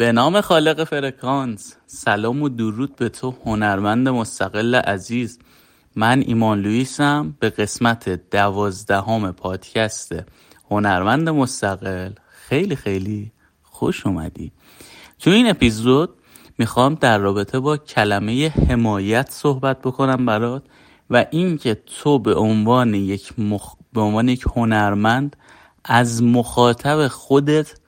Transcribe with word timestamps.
به 0.00 0.12
نام 0.12 0.40
خالق 0.40 0.84
فرکانس. 0.84 1.76
سلام 1.86 2.42
و 2.42 2.48
درود 2.48 2.96
به 2.96 3.08
تو 3.08 3.34
هنرمند 3.44 4.08
مستقل 4.08 4.74
عزیز. 4.74 5.38
من 5.96 6.22
ایمان 6.26 6.60
لویسم 6.60 7.36
به 7.40 7.50
قسمت 7.50 8.30
دوازدهم 8.30 9.32
پادکست 9.32 10.12
هنرمند 10.70 11.28
مستقل. 11.28 12.10
خیلی 12.28 12.76
خیلی 12.76 13.32
خوش 13.62 14.06
اومدی. 14.06 14.52
تو 15.18 15.30
این 15.30 15.50
اپیزود 15.50 16.10
می‌خوام 16.58 16.94
در 16.94 17.18
رابطه 17.18 17.58
با 17.58 17.76
کلمه 17.76 18.48
حمایت 18.48 19.30
صحبت 19.30 19.78
بکنم 19.82 20.26
برات 20.26 20.62
و 21.10 21.26
اینکه 21.30 21.74
تو 21.74 22.18
به 22.18 22.34
عنوان 22.34 22.94
یک 22.94 23.38
مخ... 23.38 23.74
به 23.92 24.00
عنوان 24.00 24.28
یک 24.28 24.44
هنرمند 24.56 25.36
از 25.84 26.22
مخاطب 26.22 27.08
خودت 27.08 27.79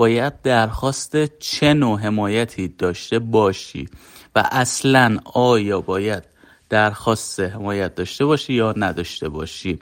باید 0.00 0.42
درخواست 0.42 1.38
چه 1.38 1.74
نوع 1.74 2.00
حمایتی 2.00 2.68
داشته 2.68 3.18
باشی 3.18 3.88
و 4.34 4.48
اصلا 4.52 5.18
آیا 5.34 5.80
باید 5.80 6.22
درخواست 6.68 7.40
حمایت 7.40 7.94
داشته 7.94 8.24
باشی 8.24 8.52
یا 8.52 8.74
نداشته 8.76 9.28
باشی. 9.28 9.78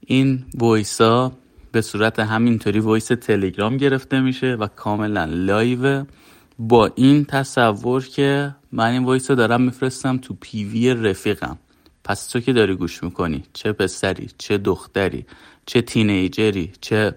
این 0.00 0.44
voice 0.54 1.19
ا 1.19 1.32
به 1.72 1.80
صورت 1.80 2.18
همینطوری 2.18 2.80
voice 2.80 3.06
تلگرام 3.06 3.76
گرفته 3.76 4.20
میشه 4.20 4.54
و 4.54 4.66
کاملا 4.66 5.24
live. 5.24 6.04
با 6.58 6.90
این 6.94 7.24
تصور 7.24 8.06
که 8.06 8.54
من 8.72 8.90
این 8.90 9.04
voice 9.04 9.30
دارم 9.30 9.62
میفرستم 9.62 10.18
تو 10.18 10.36
PV 10.40 10.94
رفیقم. 10.94 11.58
پس 12.04 12.26
تو 12.26 12.40
که 12.40 12.52
داری 12.52 12.74
گوش 12.74 13.02
می‌کنی؟ 13.02 13.42
چه 13.52 13.72
پسری 13.72 14.30
چه 14.38 14.58
دختری 14.58 15.26
چه 15.66 15.82
تینیجری 15.82 16.72
چه 16.80 17.14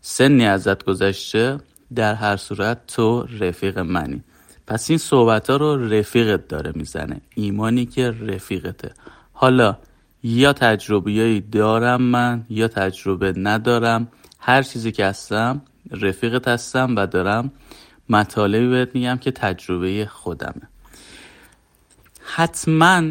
سنی 0.00 0.46
ازت 0.46 0.84
گذشته 0.84 1.58
در 1.94 2.14
هر 2.14 2.36
صورت 2.36 2.86
تو 2.86 3.26
رفیق 3.40 3.78
منی. 3.78 4.22
پس 4.66 4.90
این 4.90 4.98
صحبت 4.98 5.50
ها 5.50 5.56
رو 5.56 5.88
رفیقت 5.88 6.48
داره 6.48 6.72
می‌زنه. 6.74 7.20
ایمانی 7.34 7.86
که 7.86 8.10
رفیقته. 8.10 8.92
حالا 9.32 9.76
یا 10.22 10.52
تجربیایی 10.52 11.40
دارم 11.40 12.02
من 12.02 12.44
یا 12.50 12.68
تجربه 12.68 13.32
ندارم. 13.36 14.08
هر 14.38 14.62
چیزی 14.62 14.92
که 14.92 15.06
هستم 15.06 15.62
رفیقت 15.90 16.48
هستم 16.48 16.96
و 16.96 17.06
دارم 17.06 17.52
مطالبی 18.08 18.68
بهت 18.68 18.94
میگم 18.94 19.16
که 19.16 19.30
تجربه 19.30 20.06
خودمه. 20.06 20.62
حتما 22.20 23.02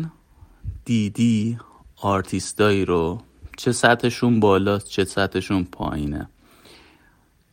دیدی 0.85 1.57
آرتیستایی 2.01 2.85
رو 2.85 3.21
چه 3.57 3.71
سطحشون 3.71 4.39
بالاست 4.39 4.89
چه 4.89 5.05
سطحشون 5.05 5.63
پایینه. 5.63 6.29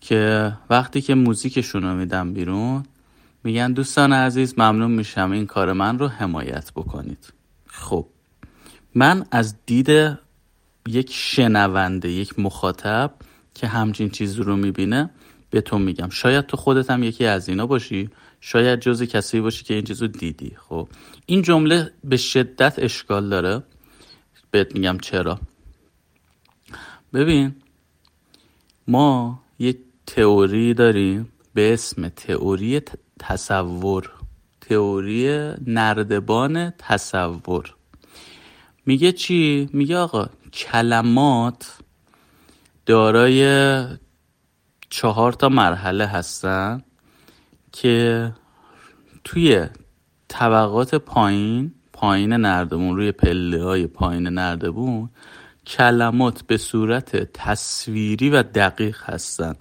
که 0.06 0.52
وقتی 0.70 1.00
که 1.00 1.14
موزیکشون 1.14 1.82
رو 1.82 1.94
میدم 1.94 2.32
بیرون 2.32 2.84
میگن 3.44 3.72
دوستان 3.72 4.12
عزیز 4.12 4.54
ممنون 4.58 4.90
میشم 4.90 5.30
این 5.30 5.46
کار 5.46 5.72
من 5.72 5.98
رو 5.98 6.08
حمایت 6.08 6.72
بکنید. 6.72 7.32
خب 7.66 8.06
من 8.94 9.26
از 9.30 9.54
دید 9.66 10.18
یک 10.88 11.12
شنونده 11.12 12.10
یک 12.10 12.38
مخاطب 12.38 13.10
که 13.54 13.66
همچین 13.66 14.10
چیزی 14.10 14.42
رو 14.42 14.56
می‌بینه 14.56 15.10
به 15.50 15.60
تو 15.60 15.78
میگم. 15.78 16.08
شاید 16.08 16.46
تو 16.46 16.56
خودت 16.56 16.90
هم 16.90 17.02
یکی 17.02 17.26
از 17.26 17.48
اینا 17.48 17.66
باشی 17.66 18.10
شاید 18.40 18.80
جز 18.80 19.02
کسی 19.02 19.40
باشی 19.40 19.64
که 19.64 19.74
این 19.74 19.84
چیز 19.84 20.02
رو 20.02 20.08
دیدی. 20.08 20.56
خب 20.68 20.88
این 21.26 21.42
جمله 21.42 21.90
به 22.04 22.16
شدت 22.16 22.74
اشکال 22.78 23.28
داره. 23.28 23.62
بهت 24.50 24.74
میگم 24.74 24.98
چرا. 24.98 25.40
ببین 27.12 27.54
ما 28.88 29.42
یه 29.58 29.76
تئوری 30.06 30.74
داریم؟ 30.74 31.32
به 31.54 31.74
اسم 31.74 32.08
تئوری 32.08 32.80
تصور. 33.18 34.10
تئوری 34.60 35.50
نردبان 35.66 36.72
تصور. 36.78 37.74
میگه 38.86 39.12
چی؟ 39.12 39.68
میگه 39.72 39.96
آقا 39.96 40.26
کلمات 40.52 41.78
دارای 42.86 43.84
چهار 44.90 45.32
تا 45.32 45.48
مرحله 45.48 46.06
هستن 46.06 46.82
که 47.72 48.32
توی 49.24 49.66
طبقات 50.28 50.94
پایین 50.94 51.72
پایین 51.92 52.32
نردبون 52.32 52.96
روی 52.96 53.12
پله 53.12 53.64
های 53.64 53.86
پایین 53.86 54.26
نردبون 54.26 55.10
کلمات 55.66 56.42
به 56.42 56.56
صورت 56.56 57.16
تصویری 57.16 58.30
و 58.30 58.42
دقیق 58.42 59.02
هستن. 59.02 59.54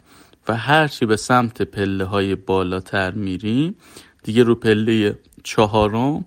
و 0.47 0.55
هرچی 0.55 1.05
به 1.05 1.15
سمت 1.15 1.61
پله 1.61 2.03
های 2.03 2.35
بالاتر 2.35 3.11
میریم 3.11 3.75
دیگه 4.23 4.43
رو 4.43 4.55
پله 4.55 5.19
چهارم 5.43 6.25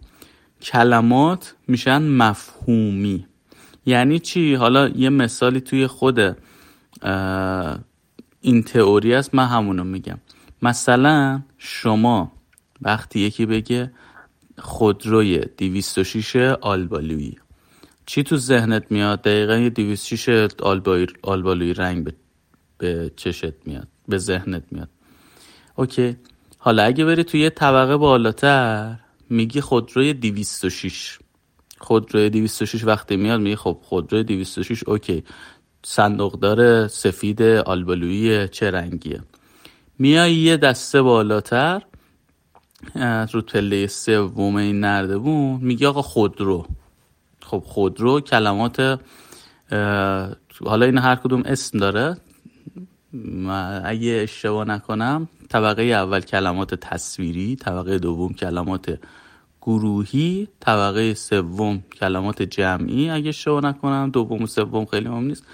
کلمات 0.63 1.55
میشن 1.69 2.03
مفهومی. 2.03 3.27
یعنی 3.87 4.19
چی؟ 4.19 4.55
حالا 4.55 4.89
یه 4.89 5.09
مثالی 5.09 5.61
توی 5.61 5.87
خود 5.87 6.37
این 8.41 8.63
تئوری 8.63 9.15
است 9.15 9.35
من 9.35 9.47
همونو 9.47 9.85
میگم. 9.85 10.19
مثلا 10.63 11.43
شما 11.59 12.33
وقتی 12.83 13.21
یکی 13.21 13.47
بگه 13.47 13.93
خودروی 14.59 15.39
206 15.59 16.37
آلبالویی. 16.61 17.39
چی 18.07 18.23
تو 18.23 18.37
ذهنت 18.37 18.85
میاد؟ 18.91 19.23
دقیقا 19.23 19.57
یه 19.57 19.71
206 19.71 20.49
آلبالویی 21.23 21.75
رنگ 21.75 22.05
به, 22.05 22.15
به 22.79 23.13
چشت 23.17 23.55
میاد. 23.67 23.89
به 24.09 24.19
ذهنت 24.19 24.63
میاد. 24.71 24.89
اوکی. 25.77 26.17
حالا 26.59 26.83
اگه 26.83 27.05
بری 27.05 27.25
توی 27.25 27.41
یه 27.41 27.51
طبقه 27.51 27.97
بالاتر 27.97 28.97
میگی 29.31 29.61
خودروی 29.61 30.13
206 30.13 31.19
خودروی 31.79 32.31
206 32.31 32.85
وقتی 32.85 33.17
میاد 33.17 33.41
میگه 33.41 33.57
خب 33.57 33.79
خودروی 33.83 34.23
206 34.25 34.85
اوکی. 34.85 35.25
صندوقدار 35.85 36.89
سفید 36.89 37.43
آلبالویی 37.43 38.49
چه 38.49 38.71
رنگیه 38.71 39.21
میای 39.99 40.35
یه 40.35 40.57
دسته 40.57 41.03
بالاتر 41.03 41.83
رو 43.33 43.43
پله 43.43 43.87
سوم 43.87 44.57
این 44.57 44.81
نردبون 44.81 45.61
میگه 45.61 45.89
آقا 45.89 46.03
خودرو. 46.03 46.67
خب 47.43 47.63
خودرو 47.67 48.21
کلمات 48.21 49.01
حالا 50.65 50.87
این 50.87 50.99
هر 50.99 51.15
کدوم 51.15 51.43
اسم 51.47 51.79
داره. 51.79 52.17
اگه 53.85 54.21
اشتباه 54.23 54.65
نکنم 54.65 55.29
طبقه 55.49 55.83
اول 55.83 56.21
کلمات 56.21 56.75
تصویری 56.75 57.57
طبقه 57.57 57.99
دوم 57.99 58.33
کلمات 58.33 58.99
گروهی 59.63 60.49
طبقه 60.61 61.15
سوم 61.15 61.85
کلمات 62.01 62.43
جمعی 62.43 63.11
اگه 63.11 63.29
اشتباه 63.29 63.65
نکنم 63.65 64.11
دوم 64.11 64.43
و 64.43 64.47
سوم 64.47 64.85
خیلی 64.85 65.09
مهم 65.09 65.25
نیست. 65.25 65.45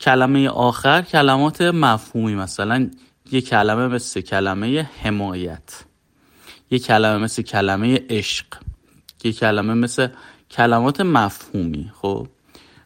کلمه 0.00 0.48
آخر 0.48 1.02
کلمات 1.02 1.62
مفهومی 1.62 2.34
مثلا 2.34 2.90
یه 3.32 3.40
کلمه 3.40 3.88
مثل 3.88 4.20
کلمه 4.20 4.90
حمایت 5.02 5.84
یه 6.70 6.78
کلمه 6.78 7.24
مثل 7.24 7.42
کلمه 7.42 8.00
عشق 8.10 8.46
یه 9.24 9.32
کلمه 9.32 9.74
مثل 9.74 10.08
کلمات 10.50 11.00
مفهومی. 11.00 11.90
خب 11.94 12.26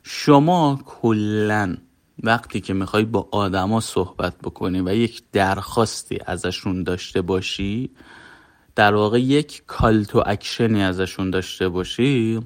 شما 0.02 0.80
کلا 0.86 1.76
وقتی 2.22 2.60
که 2.60 2.74
می‌خوای 2.74 3.04
با 3.04 3.28
آدما 3.32 3.80
صحبت 3.80 4.38
بکنی 4.38 4.80
و 4.80 4.94
یک 4.94 5.22
درخواستی 5.32 6.18
ازشون 6.26 6.82
داشته 6.82 7.22
باشی 7.22 7.90
در 8.74 8.94
واقع 8.94 9.20
یک 9.20 9.62
کال 9.66 10.04
تو 10.04 10.22
اکشنی 10.26 10.82
ازشون 10.82 11.30
داشته 11.30 11.68
باشی 11.68 12.40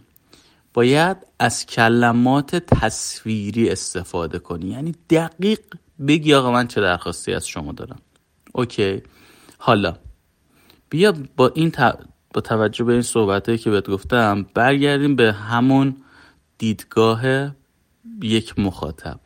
باید 0.75 1.17
از 1.39 1.67
کلمات 1.67 2.57
تصویری 2.57 3.71
استفاده 3.71 4.39
کنی. 4.39 4.67
یعنی 4.67 4.95
دقیق 5.11 5.61
بگی 6.07 6.35
آقا 6.35 6.53
من 6.53 6.69
چه 6.69 6.81
درخواستی 6.81 7.33
از 7.33 7.49
شما 7.49 7.73
دارم. 7.73 7.99
اوکی. 8.53 9.03
حالا 9.59 9.97
بیا 10.91 11.15
با 11.37 11.49
این 11.49 11.73
با 12.35 12.41
توجه 12.41 12.85
به 12.85 12.93
این 12.93 13.03
صحبته 13.03 13.59
که 13.59 13.71
بهت 13.71 13.91
گفتم 13.91 14.47
برگردیم 14.55 15.17
به 15.17 15.33
همون 15.33 15.97
دیدگاه 16.59 17.23
یک 18.23 18.59
مخاطب. 18.59 19.21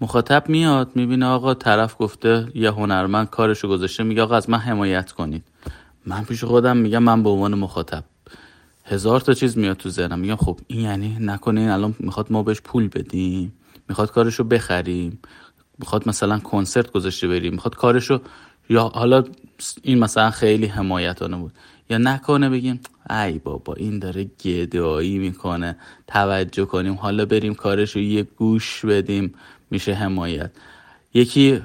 مخاطب 0.00 0.44
میاد 0.48 0.90
می‌بینه 0.94 1.26
آقا 1.26 1.54
طرف 1.54 1.96
گفته 1.98 2.48
یه 2.54 2.70
هنرمند 2.70 3.30
کارشو 3.30 3.68
گذاشته 3.68 4.02
میگه 4.02 4.22
آقا 4.22 4.36
از 4.36 4.50
من 4.50 4.58
حمایت 4.58 5.12
کنید. 5.12 5.44
من 6.06 6.24
پیش 6.24 6.44
خودم 6.44 6.76
میگم 6.76 7.02
من 7.02 7.22
به 7.22 7.28
عنوان 7.28 7.54
مخاطب. 7.54 8.04
هزار 8.84 9.20
تا 9.20 9.34
چیز 9.34 9.58
میاد 9.58 9.76
تو 9.76 9.88
ذهنم. 9.88 10.18
میگم 10.18 10.36
خب 10.36 10.60
این 10.66 10.80
یعنی 10.80 11.16
نکنه 11.20 11.60
این 11.60 11.70
الان 11.70 11.94
می‌خواد 11.98 12.32
ما 12.32 12.42
بهش 12.42 12.60
پول 12.60 12.88
بدیم 12.88 13.52
می‌خواد 13.88 14.10
کارشو 14.10 14.44
بخریم 14.44 15.18
می‌خواد 15.78 16.08
مثلا 16.08 16.38
کنسرت 16.38 16.92
گذاشته 16.92 17.28
بریم 17.28 17.52
می‌خواد 17.52 17.74
کارشو 17.74 18.20
یا 18.68 18.82
حالا 18.82 19.24
این 19.82 19.98
مثلا 19.98 20.30
خیلی 20.30 20.66
حمایتانه 20.66 21.36
بود. 21.36 21.52
یا 21.90 21.98
نکنه 21.98 22.48
بگیم 22.50 22.80
ای 23.10 23.38
بابا 23.38 23.74
این 23.74 23.98
داره 23.98 24.24
گدایی 24.44 25.18
می‌کنه 25.18 25.76
توجه 26.06 26.64
کنیم 26.64 26.94
حالا 26.94 27.24
بریم 27.24 27.54
کارشو 27.54 27.98
یه 27.98 28.22
گوش 28.22 28.84
بدیم. 28.84 29.34
میشه 29.70 29.92
حمایت. 29.92 30.50
یکی 31.14 31.60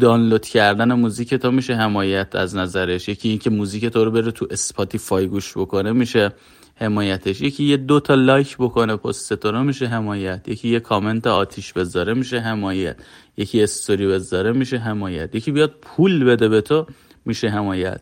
دانلود 0.00 0.46
کردن 0.46 0.92
موزیک 0.92 1.34
تو 1.34 1.50
میشه 1.50 1.74
حمایت 1.74 2.34
از 2.34 2.56
نظرش. 2.56 3.08
یکی 3.08 3.28
اینکه 3.28 3.50
موزیک 3.50 3.86
تو 3.86 4.04
رو 4.04 4.10
بره 4.10 4.30
تو 4.30 4.46
Spotify 4.50 5.26
گوش 5.26 5.56
بکنه 5.58 5.92
میشه 5.92 6.32
حمایتش. 6.74 7.40
یکی 7.40 7.64
یه 7.64 7.76
دو 7.76 8.00
تا 8.00 8.14
لایک 8.14 8.56
بکنه 8.56 8.96
پست 8.96 9.34
تو 9.34 9.50
رو 9.50 9.62
میشه 9.62 9.86
حمایت. 9.86 10.48
یکی 10.48 10.68
یه 10.68 10.80
کامنت 10.80 11.26
آتیش 11.26 11.72
بذاره 11.72 12.14
میشه 12.14 12.40
حمایت. 12.40 12.96
یکی 13.36 13.62
استوری 13.62 14.06
بذاره 14.06 14.52
میشه 14.52 14.78
حمایت. 14.78 15.34
یکی 15.34 15.52
بیاد 15.52 15.74
پول 15.82 16.24
بده 16.24 16.48
به 16.48 16.60
تو 16.60 16.86
میشه 17.24 17.48
حمایت. 17.48 18.00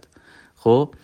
خب؟ 0.57 0.95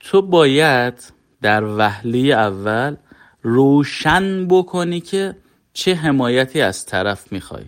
تو 0.00 0.22
باید 0.22 1.12
در 1.42 1.64
وهله 1.64 2.18
اول 2.18 2.96
روشن 3.42 4.48
بکنی 4.48 5.00
که 5.00 5.36
چه 5.78 5.94
حمایتی 5.94 6.60
از 6.60 6.86
طرف 6.86 7.32
می‌خوای؟ 7.32 7.64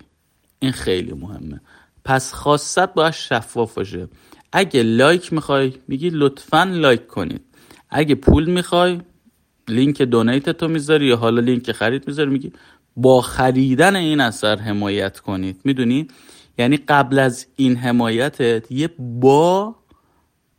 این 0.59 0.73
خیلی 0.73 1.13
مهمه. 1.13 1.61
پس 2.05 2.33
خواست 2.33 2.79
باید 2.79 3.13
شفاف 3.13 3.75
باشه. 3.75 4.09
اگه 4.53 4.83
لایک 4.83 5.33
می‌خوای 5.33 5.73
میگی 5.89 6.11
لطفا 6.13 6.65
لایک 6.65 7.07
کنید. 7.07 7.41
اگه 7.91 8.15
پول 8.15 8.51
می‌خوای 8.51 9.01
لینک 9.69 10.03
donate 10.03 10.51
تو 10.51 10.69
می‌ذاری 10.69 11.07
یا 11.07 11.17
حالا 11.17 11.41
لینک 11.41 11.73
خرید 11.73 12.07
می‌ذاری 12.07 12.31
میگی 12.31 12.53
با 12.97 13.21
خریدن 13.21 13.97
این 13.97 14.21
اثر 14.21 14.57
حمایت 14.59 15.19
کنید. 15.19 15.61
می‌دونی؟ 15.65 16.09
یعنی 16.59 16.77
قبل 16.77 17.19
از 17.19 17.47
این 17.57 17.77
حمایتت 17.77 18.73
یه 18.73 18.91
با 18.99 19.77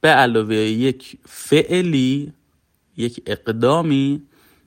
به 0.01 0.09
علاوه 0.09 0.55
یک 0.55 1.17
فعلی 1.25 2.33
یک 2.97 3.23
اقدامی 3.25 4.21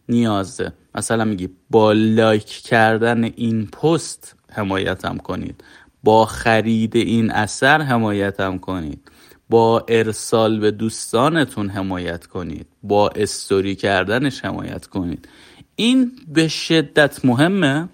نیازه. 0.09 0.73
مثلا 0.95 1.25
میگی 1.25 1.49
با 1.71 1.93
لایک 1.93 2.47
کردن 2.47 3.25
این 3.25 3.67
پست 3.67 4.37
حمایتم 4.53 5.17
کنید. 5.17 5.65
با 6.05 6.27
خرید 6.27 6.97
این 6.97 7.31
اثر 7.31 7.81
حمایتم 7.81 8.59
کنید. 8.59 9.11
با 9.51 9.85
ارسال 9.89 10.61
به 10.61 10.71
دوستانتون 10.71 11.69
حمایت 11.69 12.27
کنید. 12.27 12.67
با 12.83 13.09
استوری 13.09 13.77
کردنش 13.77 14.45
حمایت 14.45 14.87
کنید. 14.87 15.29
این 15.77 16.13
به 16.29 16.49
شدت 16.49 17.25
مهمه 17.25 17.89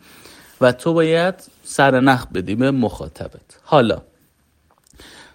و 0.61 0.73
تو 0.73 0.93
باید 0.93 1.35
سر 1.63 2.01
نخ 2.01 2.27
بدی 2.27 2.55
به 2.55 2.71
مخاطبت. 2.71 3.61
حالا 3.63 4.03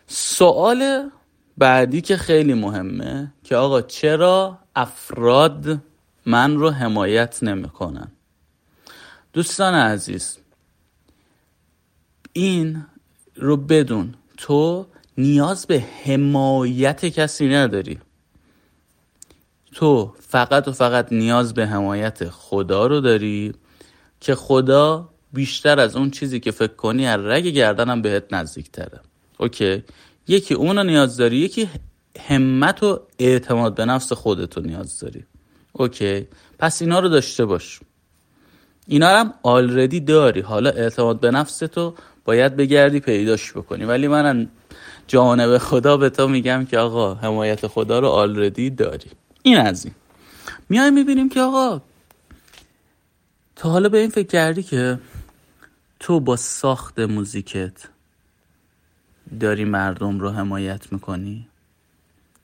سوال 0.07 1.09
بعدی 1.57 2.01
که 2.01 2.17
خیلی 2.17 2.53
مهمه 2.53 3.33
که 3.44 3.56
آقا 3.56 3.81
چرا 3.81 4.59
افراد 4.75 5.81
من 6.25 6.56
رو 6.56 6.69
حمایت 6.69 7.44
نمی‌کنن. 7.44 8.12
دوستان 9.33 9.74
عزیز 9.74 10.38
این 12.33 12.86
رو 13.36 13.57
بدون 13.57 14.16
تو 14.38 14.86
نیاز 15.18 15.66
به 15.66 15.86
حمایت 16.04 17.06
کسی 17.06 17.48
نداری. 17.48 18.00
تو 19.74 20.16
فقط 20.19 20.68
و 20.68 20.72
فقط 20.72 21.12
نیاز 21.12 21.54
به 21.54 21.68
حمایت 21.68 22.30
خدا 22.30 22.88
رو 22.88 23.01
داری 23.01 23.54
که 24.19 24.36
خدا 24.36 25.10
بیشتر 25.33 25.80
از 25.80 25.95
اون 25.95 26.12
چیزی 26.12 26.39
که 26.39 26.51
فکر 26.51 26.74
کنی 26.74 27.07
از 27.07 27.19
رگ 27.24 27.44
گردنم 27.48 28.01
بهت 28.01 28.33
نزدیک 28.33 28.72
تره 28.72 29.00
okay؟ 29.38 29.83
یکی 30.27 30.54
اون 30.54 30.77
رو 30.77 30.83
نیاز 30.83 31.18
داری 31.18 31.38
یکی 31.38 31.69
همت 32.19 32.83
و 32.83 33.01
اعتماد 33.19 33.75
به 33.75 33.86
نفس 33.86 34.13
خودتو 34.13 34.62
نیاز 34.62 35.00
داری. 35.00 35.25
okay. 35.77 36.27
پس 36.60 36.81
اینا 36.81 37.00
رو 37.00 37.10
داشته 37.10 37.45
باش. 37.45 37.80
اینا 38.88 39.07
هم 39.07 39.33
already 39.44 40.00
داری. 40.00 40.42
حالا 40.42 40.69
اعتماد 40.69 41.19
به 41.19 41.31
نفس 41.31 41.57
تو 41.57 41.95
باید 42.25 42.56
بگردی 42.56 43.00
پیداش 43.00 43.51
بکنی. 43.51 43.86
ولی 43.86 44.07
من 44.07 44.50
جانب 45.07 45.57
خدا 45.57 45.98
به 45.98 46.10
تو 46.10 46.27
میگم 46.27 46.66
که 46.66 46.77
آقا 46.77 47.13
حمایت 47.13 47.68
خدا 47.68 48.00
رو 48.00 48.07
already 48.07 48.69
داری. 48.69 49.10
این 49.44 49.57
از 49.57 49.86
این. 49.86 49.94
میای 50.69 50.92
می‌بینیم 50.92 51.30
که 51.30 51.42
آقا 51.42 51.81
تا 53.56 53.69
حالا 53.69 53.89
به 53.89 53.98
این 53.98 54.10
فکر 54.10 54.27
کردی 54.27 54.63
که 54.63 55.00
تو 56.00 56.19
با 56.19 56.36
ساخت 56.36 57.00
موزیکت 57.00 57.88
داری 59.39 59.66
مردم 59.66 60.19
رو 60.19 60.30
حمایت 60.30 60.94
می‌کنی؟ 60.94 61.48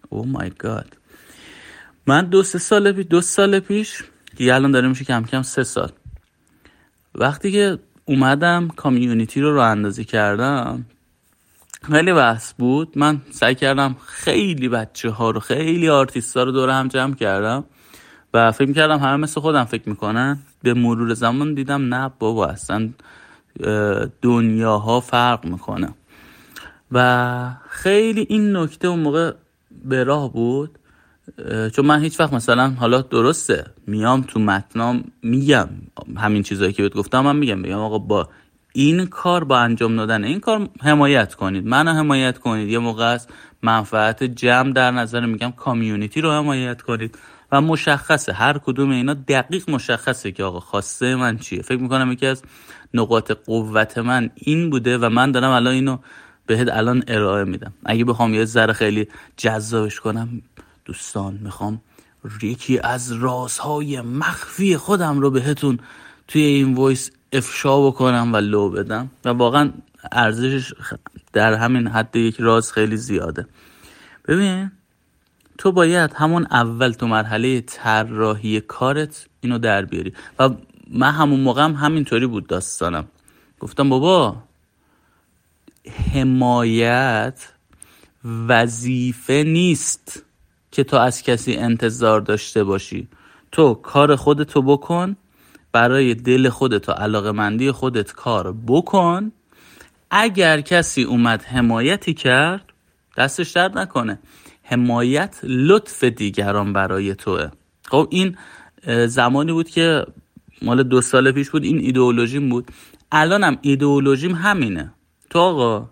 oh 0.10 0.26
my 0.26 0.50
god 0.50 0.98
من 2.12 2.26
دو 2.26 2.44
سه 2.44 2.60
سال 2.60 2.92
پیش 2.92 3.06
دو 3.10 3.22
سال 3.22 3.60
پیش 3.60 4.04
دیگه 4.36 4.56
الان 4.56 4.72
داره 4.72 4.88
میشه 4.88 5.06
کم 5.06 5.24
کم 5.24 5.42
سه 5.42 5.64
سال. 5.64 5.92
وقتی 7.16 7.52
که 7.52 7.80
اومدم 8.06 8.68
community 8.68 9.42
رو 9.42 9.54
راه 9.54 9.62
اندازی 9.62 10.06
کردم 10.06 10.86
خیلی 11.92 12.14
بحث 12.14 12.54
بود. 12.54 12.98
من 12.98 13.22
سعی 13.32 13.56
کردم 13.56 13.96
خیلی 14.06 14.70
بچه 14.70 15.10
ها 15.10 15.32
رو 15.32 15.40
خیلی 15.40 15.90
آرتیست 15.90 16.38
ها 16.38 16.44
رو 16.44 16.52
دور 16.52 16.70
هم 16.70 16.88
جمع 16.88 17.16
کردم 17.16 17.64
و 18.34 18.52
فکر 18.52 18.74
کردم 18.74 19.00
همه 19.00 19.18
مثل 19.18 19.42
خودم 19.42 19.64
فکر 19.64 19.90
می‌کنن. 19.90 20.40
به 20.64 20.74
مرور 20.74 21.14
زمان 21.14 21.54
دیدم 21.54 21.94
نه 21.94 22.12
بابا 22.20 22.48
اصلا 22.48 22.90
دنیاها 24.22 25.00
فرق 25.00 25.46
می‌کنه. 25.46 25.94
و 26.92 27.50
خیلی 27.70 28.26
این 28.30 28.58
نکته 28.58 28.88
اون 28.88 29.00
موقع 29.00 29.34
به 29.86 30.04
راه 30.04 30.34
بود. 30.34 30.78
چون 31.76 31.86
من 31.86 32.02
هیچ 32.02 32.20
وقت 32.20 32.34
مثلا 32.34 32.70
حالا 32.70 33.02
درسته 33.02 33.66
میام 33.88 34.22
تو 34.22 34.40
متنام 34.40 35.04
میگم 35.24 35.70
همین 36.18 36.44
چیزهایی 36.44 36.74
که 36.74 36.84
بهت 36.84 36.94
گفتم 36.94 37.20
من 37.20 37.36
میگم 37.36 37.60
میگم 37.60 37.78
آقا 37.78 37.98
با 37.98 38.30
این 38.74 39.06
کار 39.06 39.44
با 39.44 39.60
انجام 39.60 39.96
دادن 39.96 40.24
این 40.24 40.40
کار 40.40 40.70
حمایت 40.82 41.36
کنید 41.36 41.68
منو 41.68 41.92
حمایت 41.92 42.38
کنید. 42.38 42.70
یه 42.70 42.80
موقع 42.80 43.06
است 43.06 43.30
منفعت 43.62 44.24
جمع 44.24 44.74
در 44.74 44.92
نظر 44.92 45.26
میگم 45.26 45.52
کامیونیتی 45.52 46.22
رو 46.22 46.32
حمایت 46.32 46.82
کنید. 46.82 47.18
و 47.52 47.62
مشخصه 47.62 48.34
هر 48.34 48.58
کدوم 48.58 48.90
اینا 48.90 49.14
دقیق 49.14 49.70
مشخصه 49.70 50.32
که 50.32 50.44
آقا 50.44 50.60
خواسته 50.60 51.16
من 51.16 51.38
چیه. 51.38 51.62
فکر 51.62 51.82
می‌کنم 51.82 52.12
یکی 52.12 52.26
از 52.26 52.44
نقاط 52.94 53.32
قوت 53.32 53.98
من 53.98 54.30
این 54.36 54.70
بوده 54.70 54.98
و 54.98 55.10
من 55.10 55.32
دارم 55.32 55.52
الان 55.52 55.74
اینو 55.74 55.98
بهت 56.46 56.68
الان 56.72 57.04
ارائه 57.08 57.44
میدم. 57.44 57.74
اگه 57.86 58.06
بخوام 58.06 58.34
یه 58.34 58.46
ذره 58.46 58.74
خیلی 58.74 59.08
جذابش 59.38 60.00
کنم 60.00 60.42
دوستان 60.86 61.40
می‌خوام 61.42 61.82
یکی 62.42 62.80
از 62.80 63.12
رازهای 63.12 64.02
مخفی 64.02 64.78
خودم 64.78 65.20
رو 65.20 65.32
بهتون 65.32 65.80
توی 66.28 66.42
این 66.42 66.74
voice 66.74 67.12
افشا 67.34 67.88
بکنم 67.88 68.34
و 68.34 68.38
لو 68.38 68.70
بدم. 68.70 69.12
و 69.26 69.30
واقعا 69.30 69.72
ارزشش 70.12 70.74
در 71.34 71.54
همین 71.54 71.88
حد 71.88 72.16
یک 72.16 72.36
راز 72.40 72.72
خیلی 72.72 72.98
زیاده. 72.98 73.48
ببین 74.28 74.72
تو 75.58 75.72
باید 75.72 76.14
همون 76.14 76.48
اول 76.52 76.92
تو 76.92 77.08
مرحله 77.08 77.62
طراحی 77.62 78.62
کارت 78.62 79.26
اینو 79.42 79.58
در 79.58 79.86
بیاری. 79.86 80.14
و 80.40 80.50
من 80.92 81.12
همون 81.12 81.40
موقع 81.40 81.64
هم 81.64 81.74
همینطوری 81.74 82.28
بود 82.28 82.48
داستانم. 82.48 83.08
گفتم 83.60 83.90
بابا 83.90 84.44
حمایت 86.14 87.54
وظیفه 88.48 89.44
نیست. 89.48 90.24
که 90.72 90.84
تو 90.84 90.98
از 90.98 91.24
کسی 91.24 91.56
انتظار 91.56 92.22
داشته 92.22 92.64
باشی. 92.64 93.08
تو 93.52 93.74
کار 93.74 94.16
خودتو 94.16 94.62
بکن 94.62 95.16
برای 95.72 96.14
دل 96.16 96.50
خودت 96.50 96.90
و 96.90 96.92
علاقه 96.92 97.32
مندی 97.32 97.72
خودت 97.72 98.12
کار 98.12 98.56
بکن. 98.68 99.32
اگر 100.12 100.62
کسی 100.62 101.04
اومد 101.04 101.44
حمایتی 101.44 102.14
کرد 102.14 102.66
دستش 103.18 103.52
درد 103.52 103.78
نکنه. 103.78 104.20
حمایت 104.64 105.40
لطف 105.44 106.04
دیگران 106.04 106.74
برای 106.74 107.16
توه. 107.16 107.50
خب 107.88 108.08
این 108.12 108.38
زمانی 109.08 109.52
بود 109.52 109.70
که 109.70 110.06
مال 110.62 110.84
دو 110.84 111.02
سال 111.02 111.32
پیش 111.32 111.50
بود 111.50 111.64
این 111.64 111.80
ایدئولوژیم 111.80 112.50
بود. 112.50 112.72
الانم 113.12 113.58
ایدئولوژیم 113.62 114.36
همینه. 114.36 114.94
تو 115.30 115.40
آقا 115.40 115.90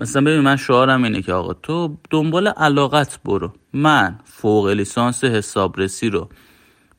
مثلا 0.00 0.22
ببین 0.22 0.40
من 0.40 0.56
شعارم 0.56 1.04
اینه 1.04 1.22
که 1.22 1.32
آقا 1.32 1.54
تو 1.54 1.96
دنبال 2.10 2.48
علاقت 2.48 3.18
برو. 3.24 3.52
من 3.72 4.18
فوق 4.24 4.68
لیسانس 4.68 5.24
حسابرسی 5.24 6.10
رو 6.10 6.28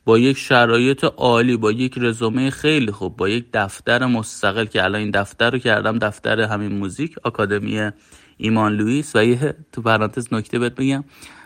با 0.05 0.19
یک 0.19 0.37
شرایط 0.37 1.03
عالی 1.03 1.57
با 1.57 1.71
یک 1.71 1.93
رزومه 1.97 2.49
خیلی 2.49 2.91
خوب 2.91 3.17
با 3.17 3.29
یک 3.29 3.45
دفتر 3.53 4.05
مستقل 4.05 4.65
که 4.65 4.83
الان 4.83 5.01
این 5.01 5.11
دفتر 5.11 5.51
رو 5.51 5.57
کردم 5.57 5.97
دفتر 5.97 6.41
همین 6.41 6.71
موزیک 6.71 7.15
آکادمی 7.23 7.91
ایمان 8.37 8.73
لوئیس 8.73 9.15
و 9.15 9.25
یه 9.25 9.55
تو 9.71 9.81
پرانتز 9.81 10.33
نکته 10.33 10.59
بهت 10.59 10.75
بگم 10.75 11.03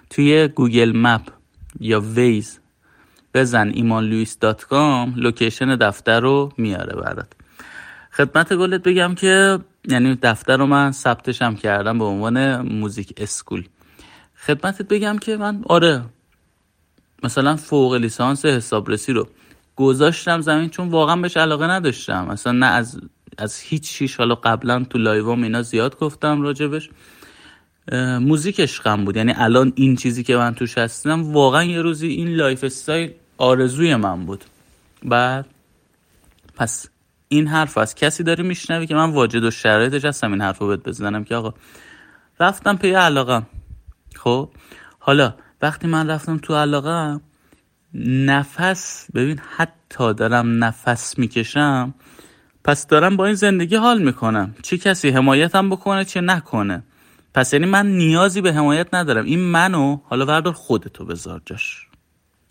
توی 0.10 0.48
Google 0.48 0.98
Map 0.98 1.22
یا 1.79 2.00
Waze 2.00 2.60
بزن 3.34 3.72
ایمان 3.74 4.25
dot 4.40 4.66
com 4.66 5.14
location 5.18 5.75
دفتر 5.75 6.20
رو 6.20 6.51
میاره 6.58 6.96
برات. 6.96 7.27
خدمت 8.12 8.53
گلت 8.53 8.84
بگم 8.84 9.15
که 9.15 9.60
یعنی 9.88 10.15
دفتر 10.15 10.58
رو 10.58 10.65
من 10.65 10.92
ثبتشم 10.92 11.56
کردم 11.56 12.00
به 12.00 12.06
عنوان 12.06 12.62
music 12.62 13.14
school. 13.18 13.68
خدمتت 14.38 14.88
بگم 14.88 15.18
که 15.18 15.38
من 15.38 15.63
آره 15.70 16.06
مثلا 17.24 17.56
فوق 17.56 17.94
لیسانس 17.94 18.46
حسابرسی 18.46 19.13
رو 19.13 19.27
گذاشتم 19.75 20.42
زمین 20.42 20.70
چون 20.70 20.89
واقعا 20.89 21.15
بهش 21.15 21.38
علاقه 21.38 21.65
نداشتم. 21.65 22.30
اصلا 22.30 22.51
نه 22.51 22.65
از 22.65 23.00
از 23.38 23.60
هیچ 23.60 23.92
چیش 23.92 24.15
حالا 24.15 24.36
قبلا 24.36 24.84
تو 24.84 24.98
live 24.98 25.34
ام 25.34 25.44
اینا 25.44 25.62
زیاد 25.62 26.00
گفتم 26.00 26.42
راجبش. 26.42 26.89
موزیک 28.22 28.60
عشقم 28.60 29.06
بود. 29.06 29.18
یعنی 29.18 29.34
الان 29.38 29.74
این 29.75 29.96
چیزی 29.96 30.24
که 30.24 30.38
من 30.38 30.56
توش 30.56 30.77
هستم 30.77 31.34
واقعا 31.34 31.63
یه 31.63 31.82
روزی 31.82 32.08
این 32.08 32.27
lifestyle 32.28 33.12
آرزوی 33.38 33.96
من 33.96 34.25
بود. 34.25 34.46
بعد 35.04 35.46
پس 36.56 36.89
این 37.27 37.48
حرف 37.48 37.77
از 37.77 37.96
کسی 37.96 38.24
داری 38.24 38.44
میشنوی 38.44 38.88
که 38.88 38.96
من 38.96 39.12
واجد 39.12 39.44
و 39.44 39.51
شرایطش 39.51 40.05
هستم 40.05 40.32
این 40.32 40.41
حرف 40.41 40.58
رو 40.58 40.67
بهت 40.67 40.84
بزنم 40.84 41.24
که 41.24 41.36
آقا. 41.36 41.53
رفتم 42.39 42.77
پی 42.77 42.91
علاقم. 42.91 43.46
خب؟ 44.15 44.50
حالا 45.00 45.34
وقتی 45.62 45.88
من 45.88 46.10
رفتم 46.10 46.38
تو 46.38 46.55
علاقم 46.55 47.22
نفس 48.03 49.08
ببین 49.15 49.39
حتی 49.58 50.13
دارم 50.13 50.63
نفس 50.63 51.17
می‌کشم 51.20 51.94
پس 52.63 52.88
دارم 52.88 53.17
با 53.17 53.25
این 53.25 53.36
زندگی 53.36 53.75
حال 53.75 54.01
می‌کنم. 54.01 54.55
چه 54.63 54.77
کسی 54.77 55.10
حمایتم 55.10 55.70
بکنه 55.70 56.05
چه 56.05 56.22
نکنه؟ 56.22 56.84
پس 57.34 57.53
یعنی 57.53 57.65
من 57.65 57.86
نیازی 57.86 58.41
به 58.41 58.53
حمایت 58.53 58.94
ندارم. 58.94 59.25
این 59.25 59.39
منو 59.39 60.00
حالا 60.03 60.25
وردار 60.25 60.53
خودتو 60.53 61.05
بذار 61.05 61.41
جاش. 61.46 61.88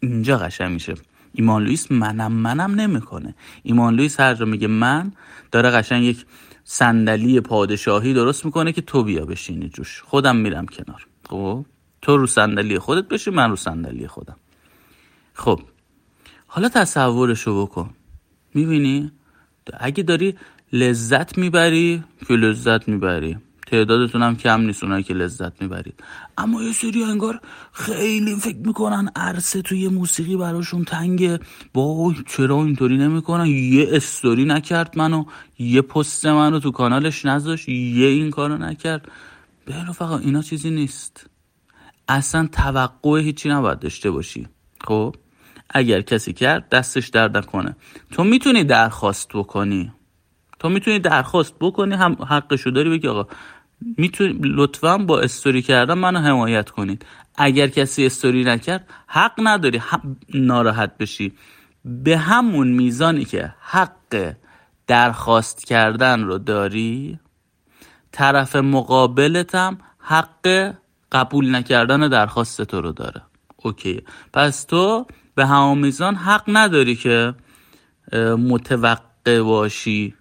اینجا 0.00 0.38
قشنگ 0.38 0.72
میشه. 0.72 0.94
ایمان 1.34 1.64
لویس 1.64 1.92
منم 1.92 2.32
منم 2.32 2.74
نمی‌کنه. 2.74 3.34
ایمان 3.62 3.94
لویس 3.94 4.20
هر 4.20 4.34
جا 4.34 4.44
میگه 4.44 4.68
من 4.68 5.12
داره 5.52 5.70
قشنگ 5.70 6.04
یک 6.04 6.26
صندلی 6.64 7.40
پادشاهی 7.40 8.14
درست 8.14 8.44
می‌کنه 8.44 8.72
که 8.72 8.80
تو 8.80 9.02
بیا 9.02 9.24
بشینی 9.24 9.68
جوش. 9.68 10.02
خودم 10.02 10.36
میرم 10.36 10.66
کنار. 10.66 11.06
خب؟ 11.28 11.66
تو 12.02 12.16
رو 12.16 12.26
صندلی 12.26 12.78
خودت 12.78 13.08
بشی 13.08 13.30
من 13.30 13.50
رو 13.50 13.56
صندلی 13.56 14.06
خودم. 14.06 14.36
خب 15.34 15.60
حالا 16.46 16.68
تصورشو 16.68 17.66
بکن. 17.66 17.90
می‌بینی؟ 18.54 19.12
اگه 19.80 20.02
داری 20.02 20.34
لذت 20.72 21.38
می‌بری 21.38 22.04
که 22.28 22.34
لذت 22.34 22.88
می‌بری؟ 22.88 23.38
تعدادتون 23.66 24.22
هم 24.22 24.36
کم 24.36 24.60
نیست 24.60 24.82
اونایی 24.82 25.04
که 25.04 25.14
لذت 25.14 25.62
می‌برید. 25.62 26.04
اما 26.38 26.62
یه 26.62 26.72
سری 26.72 27.04
انگار 27.04 27.40
خیلی 27.72 28.36
فکر 28.36 28.56
می‌کنن 28.56 29.10
عرصه 29.16 29.62
توی 29.62 29.88
موسیقی 29.88 30.36
براشون 30.36 30.84
تنگه. 30.84 31.38
با 31.72 32.14
چرا 32.26 32.56
اینطوری 32.56 32.96
نمی‌کنن؟ 32.96 33.46
یه 33.46 33.88
استوری 33.92 34.44
نکرد 34.44 34.98
منو 34.98 35.24
یه 35.58 35.82
پست 35.82 36.26
منو 36.26 36.60
تو 36.60 36.70
کانالش 36.70 37.24
نذاشت 37.24 37.68
یه 37.68 38.06
این 38.06 38.30
کارو 38.30 38.58
نکرد. 38.58 39.08
به 39.64 39.72
فقط 39.94 40.20
اینا 40.20 40.42
چیزی 40.42 40.70
نیست. 40.70 41.26
اصلا 42.08 42.48
توقع 42.52 43.20
هیچی 43.20 43.48
نباید 43.48 43.78
داشته 43.78 44.10
باشی. 44.10 44.48
خب؟ 44.80 45.14
اگر 45.70 46.00
کسی 46.00 46.32
کرد 46.32 46.68
دستش 46.68 47.08
درد 47.08 47.36
نکنه. 47.36 47.76
تو 48.10 48.24
می‌تونی 48.24 48.64
درخواست 48.64 49.28
بکنی. 49.34 49.92
تو 50.64 50.70
می‌تونی 50.70 50.98
درخواست 50.98 51.54
بکنی 51.60 51.94
هم 51.94 52.16
حقشو 52.28 52.70
داری 52.70 52.90
بگی 52.90 53.08
آقا. 53.08 53.26
می‌تونی 53.96 54.38
لطفا 54.42 54.98
با 54.98 55.20
استوری 55.20 55.62
کردن 55.62 55.94
منو 55.94 56.18
حمایت 56.18 56.70
کنید. 56.70 57.06
اگر 57.36 57.66
کسی 57.66 58.06
استوری 58.06 58.44
نکرد 58.44 58.88
حق 59.06 59.32
نداری 59.38 59.82
ناراحت 60.34 60.98
بشی. 60.98 61.32
به 61.84 62.18
همون 62.18 62.68
میزانی 62.68 63.24
که 63.24 63.54
حق 63.60 64.32
درخواست 64.86 65.66
کردن 65.66 66.24
رو 66.24 66.38
داری 66.38 67.18
طرف 68.12 68.56
مقابلتم 68.56 69.78
حق 69.98 70.74
قبول 71.12 71.54
نکردن 71.54 72.08
درخواست 72.08 72.62
تو 72.62 72.80
رو 72.80 72.92
داره. 72.92 73.22
okay. 73.56 74.02
پس 74.32 74.64
تو 74.64 75.06
به 75.34 75.46
همون 75.46 75.78
میزان 75.78 76.14
حق 76.14 76.44
نداری 76.48 76.96
که 76.96 77.34
متوقع 78.38 79.42
باشی. 79.42 80.14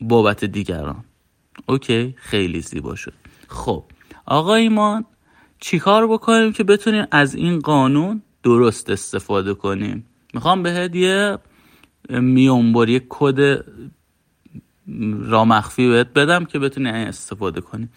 بابت 0.00 0.44
دیگران. 0.44 1.04
okay 1.66 2.14
خیلی 2.18 2.60
زیبا 2.60 2.94
شد. 2.94 3.12
خب 3.48 3.84
آقا 4.26 4.54
ایمان 4.54 5.04
چیکار 5.60 6.06
بکنیم 6.06 6.52
که 6.52 6.64
بتونیم 6.64 7.06
از 7.10 7.34
این 7.34 7.58
قانون 7.58 8.22
درست 8.42 8.90
استفاده 8.90 9.54
کنیم؟ 9.54 10.06
می‌خوام 10.34 10.62
بهت 10.62 10.94
یه 10.94 11.38
میانبر 12.10 12.88
یه 12.88 13.06
کد 13.08 13.64
راز 15.20 15.39
مخفی 15.39 15.88
بهت 15.88 16.12
بدم 16.12 16.44
که 16.44 16.58
بتونی 16.58 16.88
استفاده 16.88 17.60
کنی. 17.60 17.88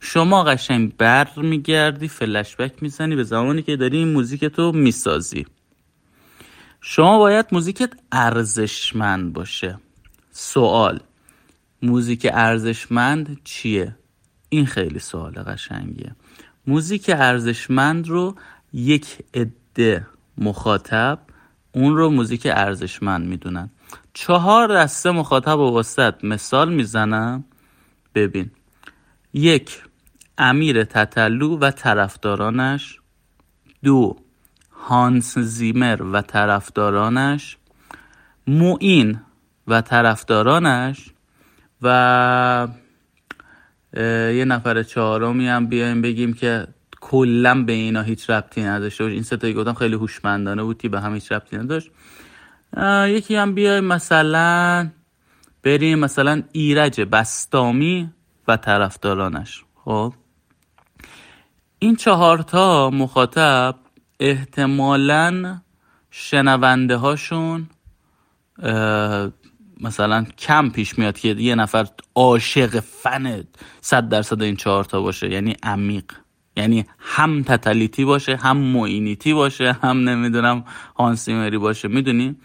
شما 0.00 0.44
قشنگ 0.44 0.96
بر 0.96 1.28
میگردی 1.36 2.08
فلشبک 2.08 2.82
می‌زنی 2.82 3.16
به 3.16 3.24
زمانی 3.24 3.62
که 3.62 3.76
داری 3.76 3.98
این 3.98 4.12
موزیک 4.12 4.44
تو 4.44 4.72
می‌سازی. 4.72 5.46
شما 6.80 7.18
باید 7.18 7.46
موزیکت 7.52 7.90
ارزشمند 8.12 9.32
باشه. 9.32 9.78
سوال 10.30 11.00
موزیک 11.82 12.26
ارزشمند 12.32 13.40
چیه؟ 13.44 13.96
این 14.48 14.66
خیلی 14.66 14.98
سوال 14.98 15.32
قشنگیه. 15.32 16.16
موزیک 16.66 17.10
ارزشمند 17.14 18.08
رو 18.08 18.36
یک 18.72 19.18
عده 19.34 20.06
مخاطب 20.38 21.18
اون 21.72 21.96
رو 21.96 22.10
موزیک 22.10 22.46
ارزشمند 22.50 23.26
می‌دونن. 23.26 23.70
چهار 24.14 24.82
دسته 24.82 25.10
مخاطب 25.10 25.58
و 25.58 25.78
وسط 25.78 26.24
مثال 26.24 26.74
می‌زنم. 26.74 27.44
ببین. 28.14 28.50
یک 29.34 29.82
امیر 30.38 30.84
تتلو 30.84 31.58
و 31.58 31.70
طرفدارانش. 31.70 32.98
دو 33.84 34.16
هانس 34.72 35.38
زیمر 35.38 36.02
و 36.02 36.22
طرفدارانش. 36.22 37.56
موین 38.46 39.20
و 39.66 39.80
طرفدارانش. 39.80 41.10
و 41.82 42.68
یه 44.34 44.44
نفر 44.44 44.82
چهارمی 44.82 45.48
هم 45.48 45.66
بیایم 45.66 46.02
بگیم 46.02 46.34
که 46.34 46.66
کلا 47.00 47.62
به 47.64 47.72
اینا 47.72 48.02
هیچ 48.02 48.30
ربطی 48.30 48.62
نداشته 48.62 49.04
باشه. 49.04 49.14
این 49.14 49.22
ستایی 49.22 49.54
گفتم 49.54 49.74
خیلی 49.74 49.94
هوشمندانه 49.94 50.62
بود 50.62 50.78
که 50.78 50.88
به 50.88 51.00
هم 51.00 51.14
هیچ 51.14 51.32
ربطی 51.32 51.56
نداشت. 51.56 51.90
یکی 53.06 53.36
هم 53.36 53.54
بیایم 53.54 53.84
مثلا 53.84 54.88
بریم 55.62 55.98
مثلا 55.98 56.42
ایرج 56.52 57.00
بستامی 57.00 58.10
و 58.48 58.56
طرفدارانش. 58.56 59.64
خب. 59.84 60.12
این 61.78 61.96
چهارتا 61.96 62.90
مخاطب 62.90 63.74
احتمالا 64.20 65.58
شنونده 66.10 66.96
هاشون 66.96 67.68
مثلا 69.80 70.24
کم 70.38 70.70
پیش 70.70 70.98
میاد 70.98 71.18
که 71.18 71.28
یه 71.28 71.54
نفر 71.54 71.86
عاشق 72.14 72.80
فن 72.80 73.44
صد 73.80 74.08
درصد 74.08 74.42
این 74.42 74.56
چهارتا 74.56 75.00
باشه 75.00 75.30
یعنی 75.30 75.56
عمیق. 75.62 76.04
یعنی 76.56 76.84
هم 76.98 77.42
تتلیتی 77.42 78.04
باشه 78.04 78.36
هم 78.36 78.56
موینیتی 78.56 79.34
باشه 79.34 79.72
هم 79.72 80.08
نمی‌دونم 80.08 80.64
هانسیمری 80.96 81.58
باشه 81.58 81.88
می‌دونی؟ 81.88 82.36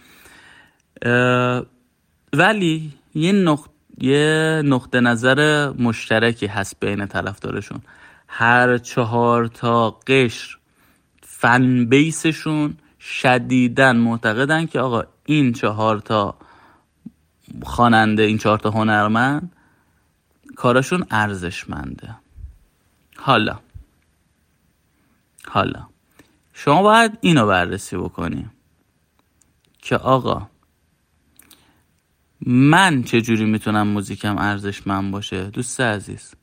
ولی 2.33 2.91
یه 3.15 3.31
نقطه 3.31 3.71
یه 4.01 4.61
نقطه 4.65 4.99
نظر 4.99 5.69
مشترکی 5.79 6.45
هست 6.45 6.79
بین 6.79 7.05
طرفدارشون. 7.05 7.81
هر 8.27 8.77
چهار 8.77 9.47
تا 9.47 9.91
قشر 9.91 10.57
فن 11.21 11.85
بیسشون 11.85 12.77
شدیدن 12.99 13.95
معتقدن 13.95 14.65
که 14.65 14.79
آقا 14.79 15.03
این 15.25 15.53
چهار 15.53 15.99
تا 15.99 16.35
خواننده 17.63 18.23
این 18.23 18.37
چهار 18.37 18.57
تا 18.57 18.71
هنرمند 18.71 19.55
کارشون 20.55 21.05
ارزشمنده. 21.11 22.15
حالا. 23.17 23.59
حالا. 25.47 25.87
شما 26.53 26.81
باید 26.81 27.17
اینو 27.21 27.47
بررسی 27.47 27.97
بکنی. 27.97 28.49
که 29.81 29.97
آقا 29.97 30.49
من 32.45 33.03
چجوری 33.03 33.45
می‌تونم 33.45 33.87
موزیکم 33.87 34.37
ارزشمند 34.37 35.11
باشه؟ 35.11 35.49
دوست 35.49 35.81
عزیز 35.81 36.33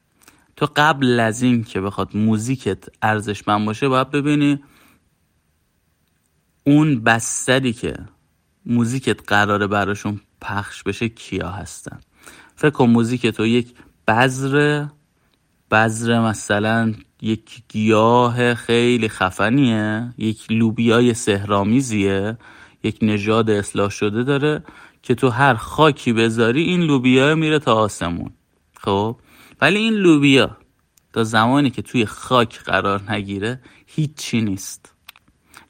تو 0.57 0.69
قبل 0.77 1.21
از 1.21 1.43
این 1.43 1.65
که 1.65 1.81
بخواد 1.81 2.17
موزیکت 2.17 2.79
ارزشمند 3.03 3.67
باشه 3.67 3.89
باید 3.89 4.11
ببینی 4.11 4.63
اون 6.65 7.01
بستری 7.01 7.73
که 7.73 7.97
موزیکت 8.67 9.29
قراره 9.29 9.67
براشون 9.67 10.21
پخش 10.41 10.83
بشه 10.83 11.09
کیا 11.09 11.49
هستن. 11.49 12.01
فکر 12.57 12.71
کن 12.71 12.87
موزیک 12.87 13.27
تو 13.27 13.47
یک 13.47 13.75
بذر 14.09 14.87
بذر 15.71 16.21
مثلا 16.21 16.95
یک 17.23 17.63
گیاه 17.69 18.55
خیلی 18.55 19.09
خفنیه 19.09 20.15
یک 20.19 20.47
لوبیای 20.51 21.15
سهرامیزیه 21.15 22.39
یک 22.83 22.99
نژاد 23.03 23.51
اصلاح 23.51 23.91
شده 23.91 24.23
داره 24.23 24.65
که 25.03 25.15
تو 25.15 25.29
هر 25.29 25.55
خاکی 25.55 26.13
بذاری 26.13 26.63
این 26.63 26.81
لوبیا 26.81 27.35
میره 27.35 27.59
تا 27.59 27.75
آسمون. 27.75 28.31
خب؟ 28.81 29.17
ولی 29.61 29.79
این 29.79 29.95
لوبیا 29.95 30.57
تا 31.13 31.25
زمانی 31.25 31.71
که 31.71 31.83
توی 31.83 32.07
خاک 32.07 32.61
قرار 32.61 33.13
نگیره 33.13 33.61
هیچی 33.87 34.41
نیست. 34.41 34.95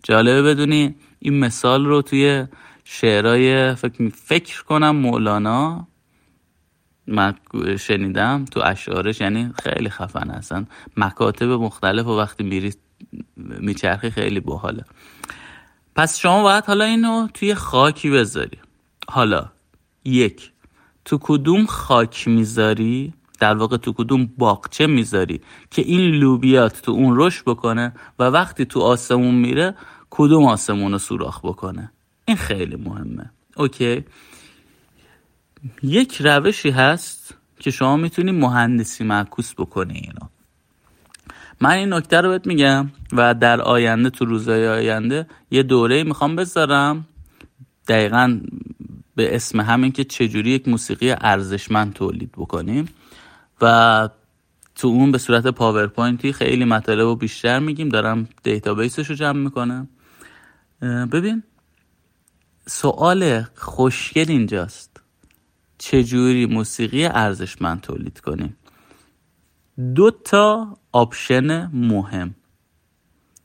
جالبه 0.02 0.42
بدونی 0.42 0.94
این 1.18 1.38
مثال 1.38 1.86
رو 1.86 2.02
توی 2.02 2.46
شعرهای 2.90 3.74
فکر, 3.74 4.08
فکر 4.08 4.64
کنم 4.64 4.96
مولانا 4.96 5.86
من 7.06 7.34
شنیدم 7.78 8.44
تو 8.44 8.60
اشعارش 8.64 9.20
یعنی 9.20 9.52
خیلی 9.62 9.90
خفن 9.90 10.30
هستن. 10.30 10.66
مکاتب 10.96 11.46
مختلف 11.48 12.06
و 12.06 12.18
وقتی 12.18 12.44
میری 12.44 12.72
میچرخی 13.36 14.10
خیلی 14.10 14.40
باحاله. 14.40 14.84
پس 15.96 16.18
شما 16.18 16.42
باید 16.42 16.64
حالا 16.64 16.84
اینو 16.84 17.28
توی 17.34 17.54
خاکی 17.54 18.10
بذاری. 18.10 18.58
حالا 19.08 19.50
یک 20.04 20.52
تو 21.04 21.18
کدوم 21.22 21.66
خاک 21.66 22.28
می‌ذاری؟ 22.28 23.14
در 23.40 23.54
واقع 23.54 23.76
تو 23.76 23.92
کدوم 23.92 24.30
باغچه 24.38 24.86
می‌ذاری 24.86 25.40
که 25.70 25.82
این 25.82 26.00
لوبیات 26.00 26.82
تو 26.82 26.92
اون 26.92 27.14
رشد 27.16 27.44
بکنه 27.44 27.92
و 28.18 28.24
وقتی 28.24 28.64
تو 28.64 28.80
آسمون 28.80 29.34
میره 29.34 29.74
کدوم 30.10 30.44
آسمون 30.44 30.92
رو 30.92 30.98
سوراخ 30.98 31.40
بکنه؟ 31.44 31.92
این 32.28 32.36
خیلی 32.36 32.76
مهمه. 32.76 33.30
okay. 33.56 34.04
یک 35.82 36.16
روشی 36.20 36.70
هست 36.70 37.34
که 37.58 37.70
شما 37.70 37.96
می‌تونی 37.96 38.32
مهندسی 38.32 39.04
معکوس 39.04 39.54
بکنی 39.54 39.94
اینو. 39.94 40.28
من 41.60 41.70
این 41.70 41.92
نکته 41.92 42.20
رو 42.20 42.28
بهت 42.28 42.46
میگم 42.46 42.90
و 43.12 43.34
در 43.34 43.60
آینده 43.60 44.10
تو 44.10 44.24
روزهای 44.24 44.68
آینده 44.68 45.26
یه 45.50 45.62
دوره 45.62 46.04
می‌خوام 46.04 46.36
بذارم. 46.36 47.06
دقیقا 47.88 48.40
به 49.16 49.36
اسم 49.36 49.60
همین 49.60 49.92
که 49.92 50.04
چجوری 50.04 50.50
یک 50.50 50.68
موسیقی 50.68 51.10
ارزشمند 51.10 51.92
تولید 51.92 52.32
بکنیم. 52.32 52.88
و 53.60 54.08
تو 54.74 54.88
اون 54.88 55.12
به 55.12 55.18
صورت 55.18 55.46
PowerPoint 55.46 56.24
ی 56.24 56.32
خیلی 56.32 56.64
مطالب 56.64 57.00
رو 57.00 57.16
بیشتر 57.16 57.58
میگیم. 57.58 57.88
دارم 57.88 58.28
database 58.42 58.97
ش 58.97 59.10
رو 59.10 59.14
جمع 59.14 59.38
می‌کنم. 59.38 59.88
ببین 61.12 61.42
سوال 62.68 63.42
خوشگل 63.54 64.24
اینجاست. 64.28 65.00
چجوری 65.78 66.46
موسیقی 66.46 67.04
ارزشمند 67.04 67.80
تولید 67.80 68.20
کنیم؟ 68.20 68.56
دو 69.94 70.10
تا 70.10 70.76
option 70.92 71.66
مهم. 71.66 72.34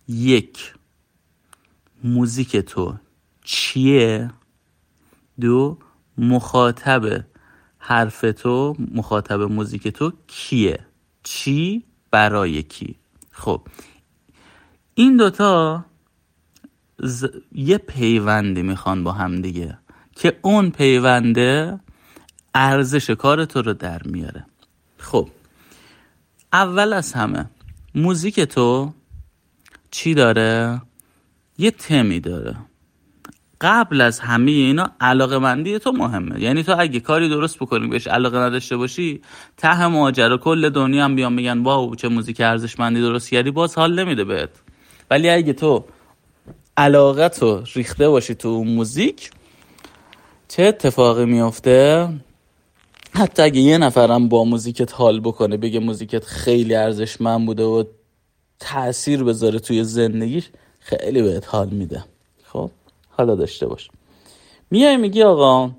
یک 0.08 0.74
موزیک 2.04 2.58
تو 2.58 2.96
چیه؟ 3.44 4.32
دو 5.42 5.78
مخاطب 6.18 7.26
حرف 7.78 8.26
تو 8.38 8.76
مخاطب 8.80 9.42
موزیک 9.42 9.88
تو 9.88 10.14
کیه؟ 10.28 10.86
چی؟ 11.24 11.84
برای 12.12 12.64
کی؟ 12.64 12.96
خب 13.32 13.62
این 14.96 15.18
دوتا 15.18 15.86
ز... 17.00 17.26
یه 17.52 17.78
پیوندی 17.78 18.62
می‌خوان 18.62 19.04
با 19.04 19.12
هم 19.12 19.42
دیگه. 19.42 19.78
که 20.16 20.40
اون 20.42 20.72
پیونده 20.72 21.80
ارزش 22.56 23.10
کار 23.10 23.46
تو 23.46 23.62
رو 23.62 23.74
در 23.74 24.04
میاره. 24.04 24.46
خب 24.98 25.30
اول 26.54 26.94
از 26.94 27.14
همه 27.14 27.46
موزیک 27.96 28.40
تو 28.40 28.94
چی 29.92 30.14
داره؟ 30.14 30.82
یه 31.58 31.72
تمی 31.72 32.20
داره. 32.20 32.56
قبل 33.62 34.02
از 34.02 34.20
همه 34.20 34.52
اینا 34.52 34.92
علاقه 35.02 35.38
مندی 35.38 35.80
تو 35.80 35.92
مهمه. 35.92 36.42
یعنی 36.42 36.64
تو 36.64 36.76
اگه 36.80 37.00
کاری 37.00 37.30
درست 37.30 37.60
بکنی 37.60 37.88
بهش 37.88 38.08
علاقه 38.08 38.38
نداشته 38.38 38.78
باشی 38.78 39.22
ته 39.58 39.88
ماجرا 39.88 40.38
کل 40.38 40.70
دنیا 40.70 41.06
هم 41.06 41.16
بیان 41.16 41.36
بگن 41.36 41.64
واو 41.64 41.96
چه 41.96 42.08
موزیک 42.08 42.42
ارزشمندی 42.42 43.02
درست 43.02 43.30
کردی. 43.30 43.52
باز 43.52 43.76
حال 43.76 44.00
نمیده 44.00 44.24
بهت. 44.24 44.50
ولی 45.12 45.30
اگه 45.30 45.54
تو 45.54 45.86
علاقه 46.78 47.30
تو 47.30 47.64
ریخته 47.74 48.10
باشی 48.10 48.36
تو 48.36 48.64
موزیک 48.64 49.32
چه 50.48 50.64
اتفاقی 50.64 51.26
میافته؟ 51.26 52.10
حتی 53.12 53.42
اگه 53.42 53.62
یه 53.62 53.78
نفرم 53.78 54.30
با 54.30 54.44
موزیکت 54.44 54.94
حال 54.94 55.20
بکنه 55.20 55.58
بگه 55.58 55.80
موزیکت 55.80 56.26
خیلی 56.26 56.76
ارزشمند 56.76 57.46
بوده 57.46 57.64
و 57.64 57.84
تاثیر 58.60 59.24
بذاره 59.24 59.60
توی 59.60 59.84
زندگیش 59.84 60.50
خیلی 60.80 61.22
بهت 61.22 61.48
حال 61.48 61.70
میده. 61.70 62.04
خب 62.44 62.70
حالا 63.10 63.36
داشته 63.36 63.68
باش. 63.68 63.90
میای 64.72 64.98
میگی 64.98 65.24
آقا 65.24 65.72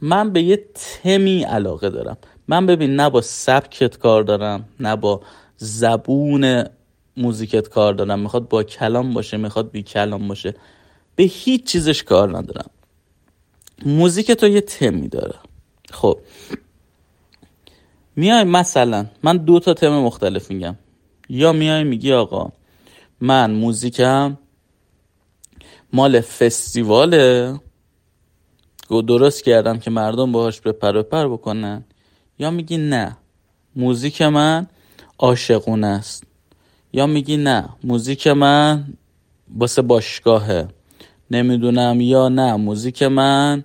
من 0.00 0.30
به 0.30 0.42
یه 0.42 0.64
تمی 0.74 1.42
علاقه 1.42 1.90
دارم. 1.90 2.16
من 2.48 2.66
ببین 2.66 2.96
نه 2.96 3.10
با 3.10 3.20
سبکت 3.20 3.98
کار 3.98 4.22
دارم 4.22 4.68
نه 4.80 4.96
با 4.96 5.20
زبون 5.56 6.64
موزیکت 7.16 7.68
کار 7.68 7.94
دارم. 7.94 8.20
می‌خواد 8.20 8.48
با 8.48 8.62
کلام 8.62 9.14
باشه 9.14 9.36
می‌خواد 9.36 9.70
بی 9.70 9.82
کلام 9.82 10.28
باشه. 10.28 10.54
به 11.16 11.22
هیچ 11.22 11.64
چیزش 11.64 12.02
کار 12.02 12.38
ندارم. 12.38 12.70
موزیک 13.86 14.30
تو 14.30 14.48
یه 14.48 14.60
تمی 14.60 15.08
داره. 15.08 15.34
خب. 15.90 16.18
میای 18.16 18.44
مثلا 18.44 19.06
من 19.22 19.36
دو 19.36 19.60
تا 19.60 19.74
تم 19.74 19.88
مختلف 19.88 20.50
میگم. 20.50 20.76
یا 21.28 21.52
میای 21.52 21.84
میگی 21.84 22.12
آقا 22.12 22.52
من 23.20 23.50
موزیکم 23.50 24.38
مال 25.92 26.20
فستیواله. 26.20 27.60
درست 28.90 29.44
کردم 29.44 29.78
که 29.78 29.90
مردم 29.90 30.32
باهاش 30.32 30.60
به 30.60 30.72
پر 30.72 31.02
پر 31.02 31.28
بکنن. 31.28 31.84
یا 32.38 32.50
میگی 32.50 32.76
نه 32.76 33.16
موزیک 33.76 34.22
من 34.22 34.66
عاشقونه 35.18 35.86
است. 35.86 36.24
یا 36.94 37.06
میگی 37.06 37.36
نه 37.36 37.68
موزیک 37.84 38.26
من 38.26 38.84
واسه 39.58 39.82
باشگاهه. 39.82 40.68
نمی‌دونم 41.30 42.00
یا 42.00 42.28
نه 42.28 42.56
موزیک 42.56 43.02
من 43.02 43.64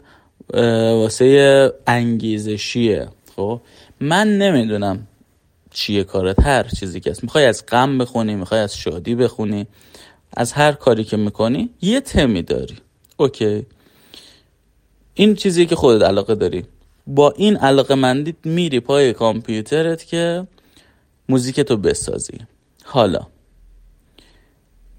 واسه 1.02 1.74
انگیزشیه. 1.88 3.08
خب؟ 3.36 3.62
من 4.00 4.38
نمی‌دونم 4.38 5.08
چیه 5.72 6.04
کارت 6.04 6.40
هر 6.40 6.64
چیزی 6.64 7.00
که 7.00 7.12
هست. 7.12 7.24
می‌خوای 7.24 7.46
از 7.46 7.66
غم 7.66 7.98
بخونی 7.98 8.36
می‌خوای 8.36 8.62
از 8.62 8.78
شادی 8.78 9.16
بخونی 9.16 9.68
از 10.34 10.54
هر 10.54 10.72
کاری 10.72 11.04
که 11.04 11.18
می‌کنی 11.18 11.70
یه 11.82 12.02
تمی 12.02 12.42
داری. 12.42 12.78
اوکی. 13.18 13.66
این 15.14 15.36
چیزی 15.36 15.66
که 15.66 15.76
خودت 15.76 16.04
علاقه 16.04 16.36
داری. 16.36 16.64
با 17.08 17.32
این 17.32 17.58
علاقه 17.58 17.96
مندیت 17.96 18.36
میری 18.44 18.80
پای 18.80 19.14
کامپیوترت 19.14 20.06
که 20.06 20.48
موزیکتو 21.30 21.78
بسازی. 21.78 22.38
حالا 22.92 23.28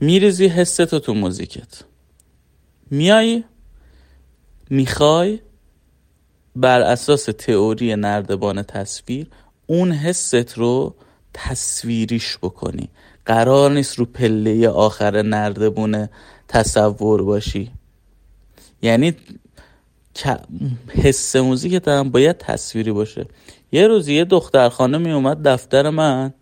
میریزی 0.01 0.47
حستو 0.47 0.99
تو 0.99 1.15
موزیکت. 1.15 1.83
میای 2.91 3.45
می‌خوای 4.71 5.41
بر 6.57 6.81
اساس 6.81 7.25
تئوری 7.25 7.97
نردبان 7.97 8.63
تصویر 8.63 9.27
اون 9.67 9.93
حست 9.93 10.59
رو 10.59 10.95
تصویریش 11.35 12.39
بکنی. 12.39 12.89
قرار 13.27 13.71
نیست 13.71 13.99
رو 13.99 14.05
پله 14.05 14.69
آخر 14.69 15.23
نردبون 15.23 16.09
تصور 16.49 17.23
باشی. 17.23 17.71
یعنی 18.83 19.17
حس 20.89 21.37
موزیکت 21.37 21.89
هم 21.89 22.11
باید 22.11 22.39
تصویری 22.39 22.93
باشه. 22.93 23.27
یه 23.73 23.87
روز 23.87 24.09
یه 24.09 24.25
دختر 24.25 24.69
خانه 24.69 24.99
می 24.99 25.13
اومد 25.13 25.49
دفتر 25.49 25.91
من. 25.91 26.33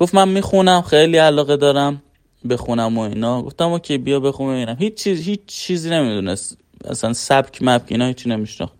گفت 0.00 0.14
من 0.14 0.28
می‌خونم 0.28 0.82
خیلی 0.82 1.16
علاقه 1.16 1.56
دارم 1.56 2.02
بخونم 2.50 2.98
و 2.98 3.00
اینا. 3.00 3.42
گفتم 3.42 3.68
اوکی 3.72 3.98
بیا 3.98 4.20
بخون 4.20 4.54
ببینم 4.54 4.76
هیچ 4.78 4.94
چیز 4.94 5.20
هیچ 5.20 5.40
چیزی 5.46 5.90
نمی‌دونست. 5.90 6.58
اصلا 6.84 7.12
سبک 7.12 7.62
مپک 7.62 7.92
اینا 7.92 8.06
هیچی 8.06 8.28
نمیشناخت. 8.28 8.74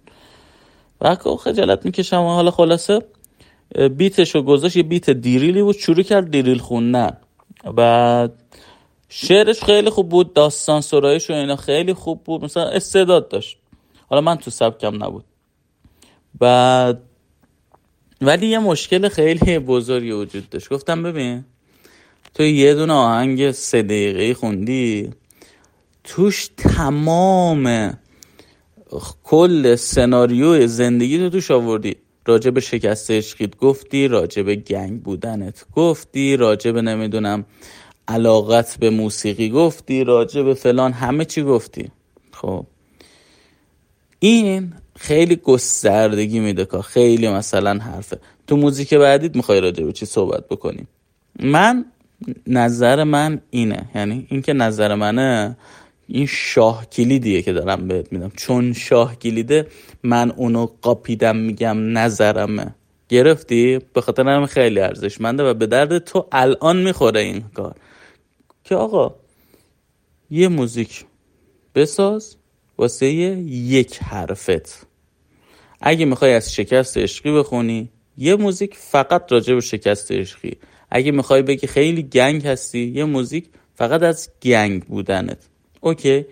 و 1.00 1.14
خجالت 1.14 1.84
می‌کشم 1.84 2.16
حالا 2.16 2.50
خلاصه 2.50 2.98
بیتش 3.96 4.34
رو 4.34 4.42
گذاشت 4.42 4.76
یه 4.76 4.82
بیت 4.82 5.10
دیریلی 5.10 5.62
بود 5.62 5.76
شروع 5.76 6.02
کرد 6.02 6.30
دیریل 6.30 6.58
خوندن. 6.58 7.16
بعد 7.76 8.32
شعرش 9.08 9.64
خیلی 9.64 9.90
خوب 9.90 10.08
بود 10.08 10.32
داستان 10.32 10.80
سرایش 10.80 11.30
و 11.30 11.32
اینا 11.32 11.56
خیلی 11.56 11.94
خوب 11.94 12.24
بود. 12.24 12.44
مثلا 12.44 12.68
استعداد 12.68 13.28
داشت. 13.28 13.58
حالا 14.08 14.22
من 14.22 14.36
تو 14.36 14.50
سبکم 14.50 15.04
نبود. 15.04 15.24
بعد 16.38 17.02
ولی 18.20 18.46
یه 18.46 18.58
مشکل 18.58 19.08
خیلی 19.08 19.58
بزرگی 19.58 20.10
وجود 20.10 20.50
داشت. 20.50 20.68
گفتم 20.68 21.02
ببین 21.02 21.44
تو 22.34 22.42
یه 22.42 22.74
دونه 22.74 22.92
آهنگ 22.92 23.50
سه 23.50 23.82
دقیقه 23.82 24.34
خوندی 24.34 25.10
توش 26.04 26.48
تمام 26.56 27.94
کل 29.24 29.74
سناریوی 29.74 30.66
زندگی 30.66 31.18
تو 31.18 31.30
توش 31.30 31.50
آوردی. 31.50 31.96
راجع 32.26 32.50
به 32.50 32.60
شکست 32.60 33.10
عشقیت 33.10 33.56
گفتی 33.56 34.08
راجع 34.08 34.42
گنگ 34.42 35.02
بودنت 35.02 35.64
گفتی 35.76 36.36
راجع 36.36 36.70
نمی‌دونم 36.70 37.44
علاقت 38.08 38.78
به 38.78 38.90
موسیقی 38.90 39.50
گفتی 39.50 40.04
راجع 40.04 40.54
فلان 40.54 40.92
همه 40.92 41.24
چی 41.24 41.42
گفتی. 41.42 41.90
خب. 42.32 42.66
این 44.18 44.72
خیلی 45.00 45.36
گستردگی 45.36 46.40
میده 46.40 46.64
که 46.64 46.82
خیلی 46.82 47.28
مثلا 47.28 47.78
حرفه. 47.78 48.18
تو 48.46 48.56
موزیک 48.56 48.94
بعدیت 48.94 49.36
می‌خوای 49.36 49.60
راجع 49.60 49.84
به 49.84 49.92
چی 49.92 50.06
صحبت 50.06 50.48
بکنیم 50.48 50.88
من 51.42 51.84
نظر 52.46 53.04
من 53.04 53.40
اینه. 53.50 53.88
یعنی 53.94 54.26
اینکه 54.30 54.52
نظر 54.52 54.94
منه 54.94 55.56
این 56.06 56.26
شاه 56.26 56.86
کلیدیه 56.86 57.42
که 57.42 57.52
دارم 57.52 57.88
بهت 57.88 58.12
میدم. 58.12 58.32
چون 58.36 58.72
شاه 58.72 59.16
کلیده 59.16 59.66
من 60.02 60.30
اونو 60.30 60.66
قاپیدم 60.82 61.36
میگم 61.36 61.98
نظرمه. 61.98 62.74
گرفتی؟ 63.08 63.78
به 63.92 64.00
خاطر 64.00 64.28
هم 64.28 64.46
خیلی 64.46 64.80
ارزشمنده 64.80 65.42
و 65.42 65.54
به 65.54 65.66
درد 65.66 65.98
تو 65.98 66.26
الان 66.32 66.82
می‌خوره 66.82 67.20
این 67.20 67.44
کار. 67.54 67.74
که 68.64 68.74
آقا 68.74 69.14
یه 70.30 70.48
موزیک 70.48 71.04
بساز 71.74 72.36
واسه 72.78 73.06
یک 73.06 74.02
حرفت. 74.02 74.89
اگه 75.80 76.04
می‌خوای 76.04 76.32
از 76.32 76.54
شکست 76.54 76.98
عشقی 76.98 77.32
بخونی 77.32 77.90
یه 78.18 78.36
موزیک 78.36 78.74
فقط 78.74 79.32
راجع 79.32 79.54
به 79.54 79.60
شکست 79.60 80.12
عشقی. 80.12 80.56
اگه 80.90 81.12
می‌خوای 81.12 81.42
بگی 81.42 81.66
خیلی 81.66 82.02
گنگ 82.02 82.46
هستی 82.46 82.92
یه 82.94 83.04
موزیک 83.04 83.44
فقط 83.74 84.02
از 84.02 84.30
گنگ 84.42 84.84
بودنت. 84.84 85.38
اوکی 85.80 86.26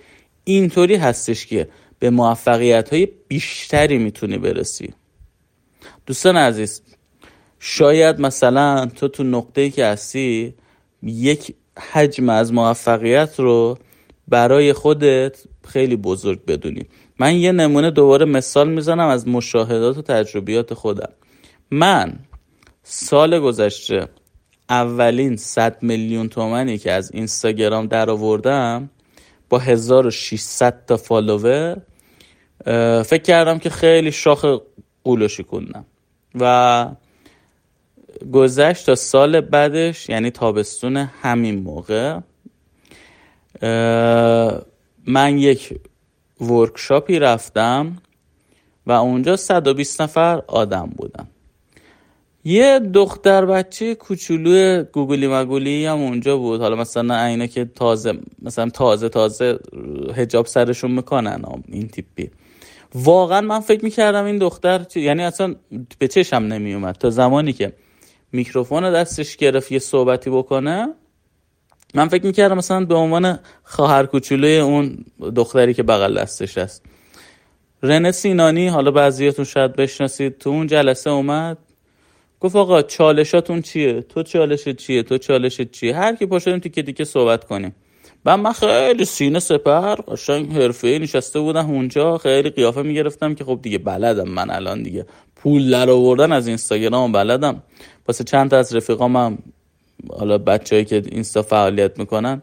اینطوری 0.45 0.97
هستش 0.97 1.47
که 1.47 1.69
به 1.99 2.11
موفقیت 2.11 2.93
های 2.93 3.09
بیشتری 3.29 3.99
می‌تونی 3.99 4.39
برسی. 4.39 4.95
دوستان 6.07 6.37
عزیز 6.37 6.83
شاید 7.61 8.21
مثلا 8.21 8.87
تو 8.87 9.09
تو 9.09 9.25
نقطه 9.25 9.71
که 9.71 9.87
هستی 9.87 10.55
یک 11.03 11.55
حجم 11.93 12.29
از 12.29 12.53
موفقیت 12.53 13.41
رو 13.41 13.79
برای 14.29 14.73
خودت 14.73 15.43
خیلی 15.69 15.97
بزرگ 15.97 16.45
بدونی. 16.45 16.87
من 17.19 17.37
یه 17.37 17.53
نمونه 17.53 17.91
دوباره 17.91 18.25
مثال 18.25 18.69
می‌زنم 18.69 19.09
از 19.09 19.29
مشاهدات 19.29 19.99
و 19.99 20.03
تجربیات 20.03 20.75
خودم. 20.75 21.11
من 21.71 22.19
سال 22.83 23.41
گذشته 23.41 24.09
اولین 24.71 25.37
100 25.37 25.83
میلیون 25.83 26.29
تومنی 26.29 26.79
که 26.79 26.93
از 26.93 27.13
اینستاگرام 27.13 27.87
در 27.87 28.11
آوردم 28.11 28.91
با 29.49 29.59
1600 29.59 30.85
تا 30.87 30.97
فالوور 30.97 31.77
فکر 33.03 33.23
کردم 33.23 33.59
که 33.59 33.71
خیلی 33.71 34.13
شاخ 34.13 34.61
قولشی 35.05 35.45
کنم 35.45 35.85
و 36.35 36.87
گذشت 38.33 38.87
تا 38.87 38.95
سال 38.95 39.41
بعدش 39.41 40.09
یعنی 40.09 40.31
تابستون 40.31 40.97
همین 40.97 41.63
موقع 41.63 42.19
من 45.07 45.39
یک 45.39 45.81
ورکشاپی 46.41 47.19
رفتم 47.19 47.97
و 48.87 48.93
اونجا 48.93 49.37
120 49.37 50.03
نفر 50.03 50.43
آدم 50.47 50.93
بودم 50.97 51.29
یه 52.45 52.79
دختر 52.79 53.47
بچه 53.47 53.95
کوچولو 53.95 54.83
گوگلی 54.93 55.29
مگولی 55.29 55.87
هم 55.87 55.99
اونجا 55.99 56.37
بود. 56.37 56.61
حالا 56.61 56.77
مثلا 56.77 57.25
اینا 57.25 57.47
که 57.47 57.65
تازه 57.65 58.13
مثلا 58.43 58.71
تازه 58.71 59.09
تازه 59.09 59.59
هجاب 60.15 60.47
سرشون 60.47 60.91
می‌کنن 60.91 61.43
این 61.69 61.89
تیپی. 61.89 62.31
واقعا 62.95 63.41
من 63.41 63.61
فکر 63.61 63.85
می‌کردم 63.85 64.25
این 64.25 64.39
دختر 64.39 64.87
یعنی 64.95 65.23
اصلا 65.23 65.55
به 65.99 66.09
چشم 66.09 66.37
نمیومد 66.37 66.95
تا 66.95 67.11
زمانی 67.11 67.53
که 67.53 67.73
میکروفون 68.33 68.93
دستش 68.93 69.37
گرفت 69.37 69.73
یه 69.73 69.79
صحبتی 69.79 70.31
بکنه 70.31 70.95
من 71.95 72.09
فکر 72.09 72.27
می‌کردم 72.27 72.57
مثلا 72.57 72.85
به 72.85 72.95
عنوان 72.95 73.39
خواهر 73.63 74.07
کوچولوی 74.07 74.59
اون 74.59 75.05
دختری 75.37 75.75
که 75.75 75.83
بغل 75.83 76.21
دستش 76.21 76.59
هست. 76.59 76.85
رنه 77.83 78.13
سینانی 78.13 78.69
حالا 78.69 78.91
بعضیاتون 78.91 79.45
شاید 79.45 79.77
بشناسید 79.77 80.39
تو 80.39 80.51
اون 80.51 80.67
جلسه 80.67 81.11
اومد 81.11 81.59
گفت 82.41 82.57
آقا 82.57 82.83
چالشاتون 82.83 83.63
چیه؟ 83.63 84.01
تو 84.01 84.23
چالش 84.23 84.69
چیه؟ 84.69 85.03
تو 85.03 85.19
چالش 85.19 85.61
چیه؟ 85.61 85.97
هر 85.97 86.17
کی 86.17 86.27
پاشدیم 86.27 86.59
تیکه 86.59 86.83
تیکه 86.83 87.05
صحبت 87.05 87.45
کنیم. 87.45 87.75
و 88.25 88.37
من 88.37 88.53
خیلی 88.53 89.05
سینه 89.05 89.39
سپر 89.39 89.95
قشنگ 89.95 90.53
حرفه‌ای 90.53 90.99
نشسته 90.99 91.41
بودم 91.41 91.71
اونجا 91.71 92.19
خیلی 92.19 92.51
قیافه 92.51 92.83
می‌گرفتم 92.83 93.35
که 93.35 93.45
خب 93.45 93.59
دیگه 93.63 93.79
بلدم 93.79 94.29
من 94.29 94.51
الان 94.51 94.83
دیگه. 94.83 95.07
پول 95.37 95.71
در 95.71 95.91
آوردن 95.91 96.33
از 96.33 96.47
اینستاگرام 96.47 97.13
بلدم. 97.13 97.63
واسه 98.09 98.25
چند 98.25 98.51
تا 98.51 98.57
از 98.57 98.77
رفیقامم 98.77 99.39
حالا 100.11 100.39
بچههایی 100.39 100.85
که 100.85 101.03
اینستا 101.07 101.43
فعالیت 101.43 101.99
می‌کنن 101.99 102.43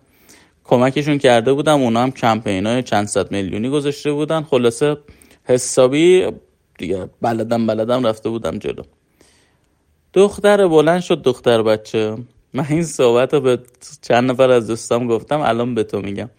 کمکشون 0.63 1.17
کرده 1.17 1.53
بودم 1.53 1.81
اونا 1.81 2.03
هم 2.03 2.11
کمپین 2.11 2.65
های 2.65 2.83
چند 2.83 3.07
صد 3.07 3.31
میلیونی 3.31 3.69
گذاشته 3.69 4.11
بودن. 4.11 4.41
خلاصه 4.43 4.97
حسابی 5.43 6.27
دیگه 6.77 7.09
بلدم 7.21 7.67
بلدم 7.67 8.07
رفته 8.07 8.29
بودم 8.29 8.59
جلو. 8.59 8.83
دختر 10.13 10.67
بلند 10.67 11.01
شد 11.01 11.21
دختر 11.21 11.61
بچه. 11.61 12.17
من 12.53 12.65
این 12.69 12.83
صحبت 12.83 13.33
رو 13.33 13.41
به 13.41 13.59
چند 14.01 14.31
نفر 14.31 14.49
از 14.49 14.67
دوستام 14.67 15.07
گفتم 15.07 15.41
الان 15.41 15.75
به 15.75 15.83
تو 15.83 16.01
میگم. 16.01 16.29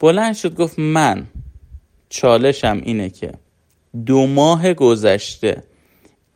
بلند 0.00 0.34
شد 0.34 0.54
گفت 0.54 0.78
من 0.78 1.26
چالشم 2.08 2.80
اینه 2.84 3.10
که 3.10 3.32
دو 4.06 4.26
ماه 4.26 4.74
گذشته 4.74 5.62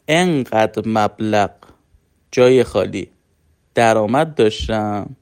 انقدر 0.09 0.83
مبلغ 0.87 1.51
جای 2.33 2.65
خالی 2.65 3.09
درآمد 3.75 4.35
داشتم 4.35 5.17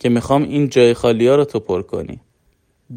که 0.00 0.08
می‌خوام 0.08 0.42
این 0.42 0.68
جای 0.68 0.94
خالی 0.94 1.28
ها 1.28 1.36
رو 1.36 1.44
تو 1.44 1.60
پر 1.60 1.82
کنی. 1.82 2.20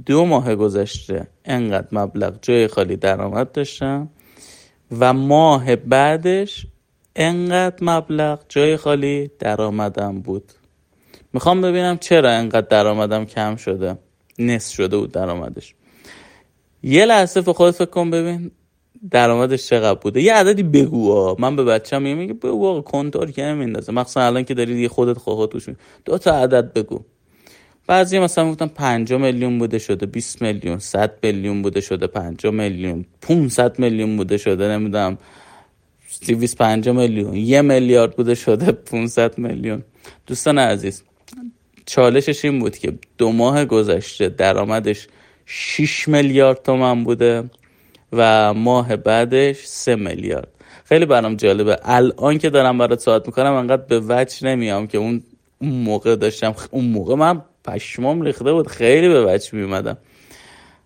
دو 0.05 0.25
ماه 0.25 0.55
گذشته 0.55 1.27
انقدر 1.45 1.87
مبلغ 1.91 2.33
جای 2.41 2.67
خالی 2.67 2.95
درآمد 2.95 3.51
داشتم 3.51 4.09
و 4.99 5.13
ماه 5.13 5.75
بعدش 5.75 6.67
انقدر 7.15 7.77
مبلغ 7.81 8.39
جای 8.49 8.77
خالی 8.77 9.31
درآمدم 9.39 10.21
بود. 10.21 10.51
می‌خوام 11.33 11.61
ببینم 11.61 11.97
چرا 11.97 12.31
انقدر 12.31 12.67
درآمدم 12.67 13.25
کم 13.25 13.55
شده 13.55 13.97
نصف 14.39 14.73
شده 14.73 14.97
بود 14.97 15.11
درآمدش. 15.11 15.75
یه 16.83 17.05
لحظه 17.05 17.41
به 17.41 17.53
خودت 17.53 17.75
فکر 17.75 17.85
کن 17.85 18.09
ببین 18.11 18.51
درآمدش 19.11 19.67
چقدر 19.67 19.99
بوده؟ 19.99 20.21
یه 20.21 20.33
عددی 20.33 20.63
بگو 20.63 21.35
من 21.39 21.55
به 21.55 21.63
بچه‌م 21.63 22.01
میگم 22.01 22.17
میگه 22.17 22.33
بگو 22.33 22.67
آقا 22.67 22.81
کنتور 22.81 23.31
که 23.31 23.43
نمیندازه 23.43 23.91
مخصوصا 23.91 24.21
الان 24.21 24.43
که 24.43 24.53
داری 24.53 24.81
یه 24.81 24.87
خودت 24.87 25.17
خواهد 25.17 25.49
توش 25.49 25.69
دو 26.05 26.17
تا 26.17 26.35
عدد 26.35 26.73
بگو. 26.73 26.99
بعضی 27.87 28.19
مثلا 28.19 28.51
گفتم 28.51 28.67
5 28.67 29.13
میلیون 29.13 29.59
بوده 29.59 29.79
شده 29.79 30.05
20 30.05 30.41
میلیون 30.41 30.79
100 30.79 31.19
میلیون 31.23 31.61
بوده 31.61 31.81
شده 31.81 32.07
5 32.07 32.45
میلیون 32.45 33.05
500 33.21 33.79
میلیون 33.79 34.17
بوده 34.17 34.37
شده 34.37 34.67
نمی‌دونم 34.67 35.17
250 36.27 36.95
میلیون 36.95 37.35
یه 37.35 37.61
میلیارد 37.61 38.15
بوده 38.15 38.35
شده 38.35 38.71
500 38.71 39.37
میلیون. 39.37 39.83
دوستان 40.27 40.57
عزیز 40.57 41.03
چالشش 41.85 42.45
این 42.45 42.59
بود 42.59 42.77
که 42.77 42.93
دو 43.17 43.31
ماه 43.31 43.65
گذشته 43.65 44.29
درآمدش 44.29 45.07
6 45.45 46.07
میلیارد 46.07 46.63
تومن 46.63 47.03
بوده. 47.03 47.43
و 48.17 48.54
ماه 48.54 48.95
بعدش 48.95 49.65
3 49.65 49.95
میلیارد. 49.95 50.47
خیلی 50.86 51.06
برام 51.06 51.36
جالبه. 51.36 51.80
الان 51.84 52.38
که 52.38 52.49
دارم 52.49 52.78
برات 52.78 52.99
صحبت 52.99 53.25
می‌کنم 53.28 53.54
انقدر 53.54 53.82
به 53.82 53.99
وجه 54.08 54.47
نمیام 54.47 54.88
که 54.88 54.97
اون 54.97 55.23
موقع 55.62 56.15
داشتم 56.15 56.56
اون 56.71 56.86
موقع 56.86 57.15
من 57.15 57.41
پشمام 57.65 58.21
ریخته 58.21 58.54
بود 58.54 58.67
خیلی 58.67 59.10
به 59.10 59.25
وجه 59.25 59.49
میومدم 59.56 59.97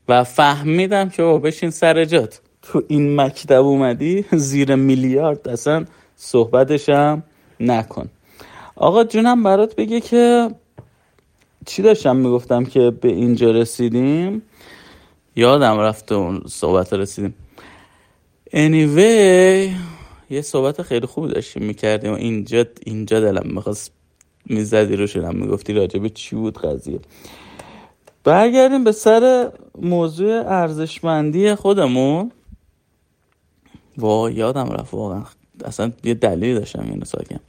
و 0.07 0.23
فهمیدم 0.23 1.09
که 1.09 1.23
بشین 1.23 1.69
سر 1.69 2.05
جات. 2.05 2.41
تو 2.61 2.83
این 2.87 3.21
مکتب 3.21 3.65
اومدی 3.65 4.25
زیر 4.31 4.75
میلیارد 4.75 5.49
اصلا 5.49 5.85
صحبتشم 6.15 7.23
نکن. 7.59 8.09
آقا 8.75 9.03
جونم 9.03 9.43
برات 9.43 9.75
بگه 9.75 10.01
که 10.01 10.49
چی 11.65 11.81
داشتم 11.81 12.15
می‌گفتم 12.15 12.65
که 12.65 12.91
به 13.01 13.09
اینجا 13.09 13.51
رسیدیم؟ 13.51 14.41
یادم 15.35 15.79
رفته 15.79 16.15
اون 16.15 16.43
صحبت 16.47 16.93
رسیدیم. 16.93 17.33
Anyway 18.49 19.69
یه 20.29 20.41
صحبت 20.41 20.81
خیلی 20.81 21.05
خوب 21.05 21.27
داشتیم 21.27 21.63
می‌کردیم. 21.63 22.11
و 22.11 22.15
اینجا 22.15 22.65
اینجا 22.85 23.19
دلم 23.19 23.51
می‌خواست 23.53 23.91
می‌زدی 24.45 24.95
رو 24.95 25.07
شدم 25.07 25.35
می‌گفتی 25.35 25.73
راجبه 25.73 26.09
چی 26.09 26.35
بود 26.35 26.57
قضیه. 26.57 26.99
برگردیم 28.23 28.83
به 28.83 28.91
سر 28.91 29.51
موضوع 29.81 30.43
ارزشمندی 30.47 31.55
خودمون. 31.55 32.31
وا 33.97 34.29
یادم 34.29 34.69
رفت 34.69 34.93
واقعا. 34.93 35.23
اصلا 35.65 35.91
یه 36.03 36.13
دلیلی 36.13 36.53
داشتم 36.53 36.85
اینو 36.91 37.05
ساکن. 37.05 37.39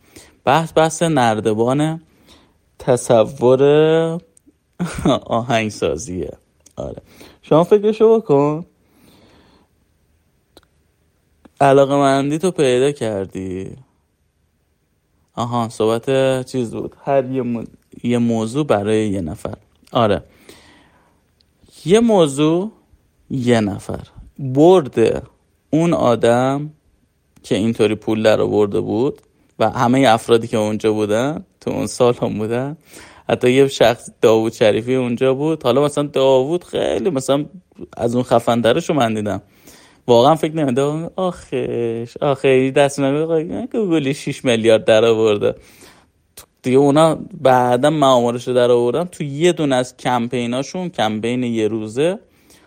بحث 0.45 0.73
بحث 0.77 1.03
نردبان 1.03 2.01
تصور 2.79 3.63
آهنگسازیه. 5.27 6.31
آره. 6.77 7.03
شما 7.43 7.65
فکرشو 7.65 8.19
بکن. 8.19 8.67
علاقه 11.61 11.97
مندی 11.97 12.39
تو 12.39 12.51
پیدا 12.51 12.93
کردی. 12.93 13.77
آها 15.35 15.69
صحبت 15.69 16.47
چیز 16.47 16.71
بود. 16.71 16.97
هر 17.05 17.31
یه, 17.31 17.67
یه 18.03 18.19
موضوع 18.19 18.67
برای 18.67 19.09
یه 19.09 19.21
نفر. 19.21 19.55
آره. 19.93 20.23
یه 21.85 22.01
موضوع 22.01 22.73
یه 23.31 23.61
نفر. 23.61 24.07
برده 24.39 25.23
اون 25.71 25.95
آدم 25.95 26.71
که 27.43 27.55
اینطوری 27.55 27.95
پول 27.95 28.23
در 28.23 28.41
آورده 28.41 28.81
بود 28.81 29.21
و 29.59 29.71
همه 29.71 30.05
افرادی 30.09 30.47
که 30.47 30.57
اونجا 30.57 30.93
بودن 30.93 31.45
تو 31.61 31.71
اون 31.71 31.87
سال 31.87 32.15
هم 32.23 32.39
بودن 32.39 32.77
حتی 33.31 33.51
یه 33.51 33.69
شخص 33.69 34.11
داوود 34.21 34.53
شریفی 34.53 34.95
اونجا 34.95 35.35
بود. 35.35 35.63
حالا 35.63 35.85
مثلا 35.85 36.05
داوود 36.05 36.65
خیلی 36.65 37.11
مثلا 37.11 37.45
از 37.97 38.15
اون 38.15 38.25
خفندرش 38.25 38.89
رو 38.89 38.95
من 38.95 39.15
دیدم. 39.15 39.43
واقعا 40.07 40.35
فکر 40.35 40.57
نمیده 40.57 41.11
آخش 41.17 42.17
آخه 42.21 42.71
دست 42.71 43.01
نمیده 43.01 43.67
گوگلی 43.73 44.15
6 44.15 44.45
میلیارد 44.45 44.85
در 44.85 45.05
آورده. 45.05 45.55
دیگه 46.63 46.77
اونا 46.79 47.19
بعدا 47.41 47.91
معاملش 47.91 48.49
رو 48.49 48.55
در 48.55 48.71
آوردن 48.71 49.05
تو 49.05 49.25
یه 49.25 49.53
دونه 49.53 49.77
از 49.77 49.97
کمپیناشون 49.97 50.89
کمپین 50.89 51.43
یه 51.43 51.69
روزه 51.69 52.19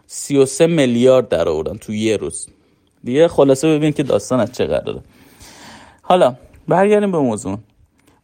33 0.08 0.68
میلیارد 0.68 1.30
در 1.30 1.50
آوردن 1.50 1.78
تو 1.78 1.94
یه 1.94 2.18
روز. 2.18 2.48
دیگه 3.04 3.28
خلاصه 3.28 3.78
ببین 3.78 3.92
که 3.92 4.04
داستان 4.04 4.40
از 4.40 4.52
چه 4.52 4.66
قراره. 4.66 5.00
حالا 6.02 6.36
برگردیم 6.68 7.12
به 7.12 7.18
موضوع. 7.20 7.58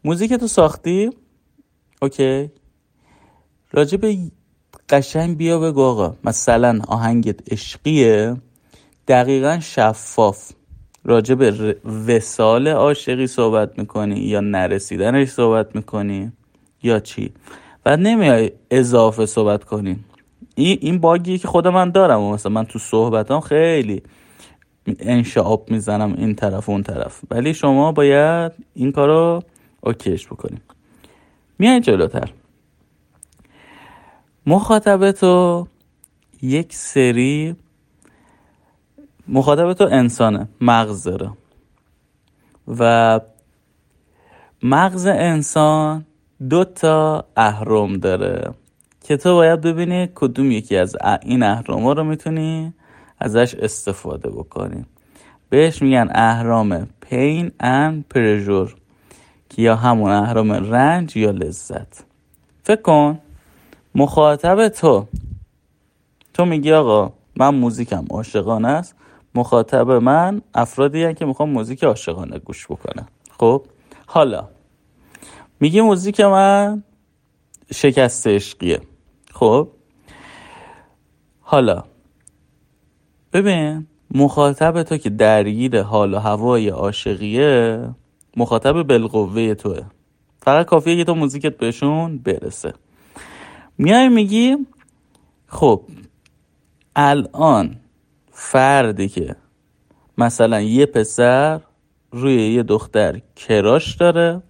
موزیک 0.03 0.33
تو 0.33 0.47
ساختی؟ 0.47 1.09
اوکی. 2.01 2.49
راجع 3.71 3.97
به 3.97 4.17
قشنگ 4.89 5.37
بیا 5.37 5.59
بگو 5.59 5.81
آقا. 5.81 6.15
مثلا 6.23 6.79
آهنگت 6.87 7.53
عشقیه. 7.53 8.35
دقیقا 9.07 9.59
شفاف. 9.61 10.51
راجع 11.05 11.35
به 11.35 11.75
وسال 12.07 12.67
عاشقی 12.67 13.27
صحبت 13.27 13.79
می‌کنی 13.79 14.19
یا 14.19 14.39
نرسیدنش 14.39 15.27
صحبت 15.27 15.75
می‌کنی 15.75 16.31
یا 16.83 16.99
چی؟ 16.99 17.31
و 17.85 17.97
نمیای 17.97 18.51
اضافه 18.71 19.25
صحبت 19.25 19.63
کنی. 19.63 19.99
این 20.55 20.77
این 20.81 20.99
باگیه 20.99 21.37
که 21.37 21.47
خود 21.47 21.67
من 21.67 21.91
دارم. 21.91 22.21
و 22.21 22.33
مثلا 22.33 22.51
من 22.51 22.65
تو 22.65 22.79
صحبتام 22.79 23.41
خیلی 23.41 24.03
انشعاب 24.99 25.71
می‌زنم 25.71 26.13
این 26.17 26.35
طرف 26.35 26.69
و 26.69 26.71
اون 26.71 26.83
طرف. 26.83 27.21
ولی 27.31 27.53
شما 27.53 27.91
باید 27.91 28.51
این 28.73 28.91
کارو 28.91 29.43
اوکیش 29.81 30.27
بکنیم 30.27 30.61
میای 31.59 31.79
جلوتر. 31.79 32.29
مخاطب 34.45 35.11
تو 35.11 35.67
یک 36.41 36.75
سری 36.75 37.55
مخاطب 39.27 39.73
تو 39.73 39.87
انسانه 39.91 40.47
مغز 40.61 41.03
داره. 41.03 41.31
و 42.67 43.19
مغز 44.63 45.05
انسان 45.05 46.05
دو 46.49 46.63
تا 46.63 47.25
اهرم 47.35 47.97
داره 47.97 48.53
که 49.03 49.17
تو 49.17 49.33
باید 49.33 49.61
ببینی 49.61 50.09
کدوم 50.15 50.51
یکی 50.51 50.77
از 50.77 50.97
این 51.21 51.43
اهرام 51.43 51.87
رو 51.87 52.03
می‌تونی 52.03 52.73
ازش 53.19 53.55
استفاده 53.55 54.29
بکنی. 54.29 54.85
بهش 55.49 55.81
میگن 55.81 56.09
اهرام 56.11 56.87
پین 57.01 57.51
ان 57.59 58.05
پرژور 58.09 58.75
که 59.49 59.61
یا 59.61 59.75
همون 59.75 60.11
اهرام 60.11 60.51
رنج 60.51 61.17
یا 61.17 61.31
لذت. 61.31 62.05
فکر 62.63 62.81
کن 62.81 63.19
مخاطب 63.95 64.67
تو. 64.67 65.07
تو 66.33 66.45
میگی 66.45 66.71
آقا 66.71 67.13
من 67.35 67.55
موزیکم 67.55 68.05
عاشقانه 68.09 68.67
است. 68.67 68.95
مخاطب 69.35 69.91
من 69.91 70.41
افرادی 70.53 71.13
که 71.13 71.25
می‌خوام 71.25 71.49
موزیک 71.49 71.83
عاشقانه 71.83 72.39
گوش 72.39 72.65
بکنم 72.65 73.07
خب؟ 73.39 73.65
حالا 74.05 74.49
میگی 75.59 75.81
موزیک 75.81 76.21
من 76.21 76.83
شکست 77.73 78.27
عشقیه. 78.27 78.81
خب؟ 79.33 79.67
حالا 81.41 81.83
ببین 83.33 83.87
مخاطب 84.11 84.83
تو 84.83 84.97
که 84.97 85.09
درگیر 85.09 85.81
حال 85.81 86.13
و 86.13 86.19
هوای 86.19 86.69
عاشقیه 86.69 87.89
مخاطب 88.37 88.83
بالقوه 88.83 89.53
توه. 89.53 89.81
فقط 90.41 90.65
کافیه 90.65 90.97
که 90.97 91.03
تو 91.03 91.15
موزیکت 91.15 91.57
بهشون 91.57 92.17
برسه. 92.17 92.73
میای 93.77 94.09
میگی 94.09 94.57
خب 95.47 95.81
الان 96.95 97.75
فردی 98.31 99.07
که 99.07 99.35
مثلا 100.17 100.61
یه 100.61 100.85
پسر 100.85 101.59
روی 102.11 102.53
یه 102.53 102.63
دختر 102.63 103.21
کراش 103.35 103.95
داره 103.95 104.41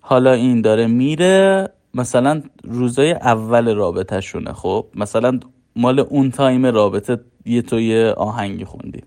حالا 0.00 0.32
این 0.32 0.60
داره 0.60 0.86
میره 0.86 1.68
مثلا 1.94 2.42
روزای 2.64 3.12
اول 3.12 3.74
رابطهشونه 3.74 4.52
خب؟ 4.52 4.86
مثلا 4.94 5.40
مال 5.76 6.00
اون 6.00 6.30
تایم 6.30 6.66
رابطه 6.66 7.20
یه 7.46 7.62
تو 7.62 7.80
یه 7.80 8.10
آهنگی 8.16 8.64
خوندی. 8.64 9.02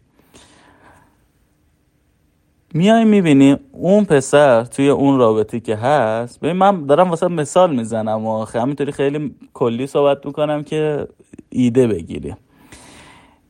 میای 2.73 3.05
می‌بینی 3.05 3.57
اون 3.71 4.05
پسر 4.05 4.63
توی 4.63 4.89
اون 4.89 5.17
رابطی 5.19 5.59
که 5.59 5.75
هست 5.75 6.39
ببین 6.39 6.55
من 6.55 6.85
دارم 6.85 7.09
واسه 7.09 7.27
مثال 7.27 7.75
می‌زنم 7.75 8.25
و 8.25 8.45
همینطوری 8.45 8.91
خیلی 8.91 9.35
کلی 9.53 9.87
صحبت 9.87 10.25
می‌کنم 10.25 10.63
که 10.63 11.07
ایده 11.49 11.87
بگیری. 11.87 12.35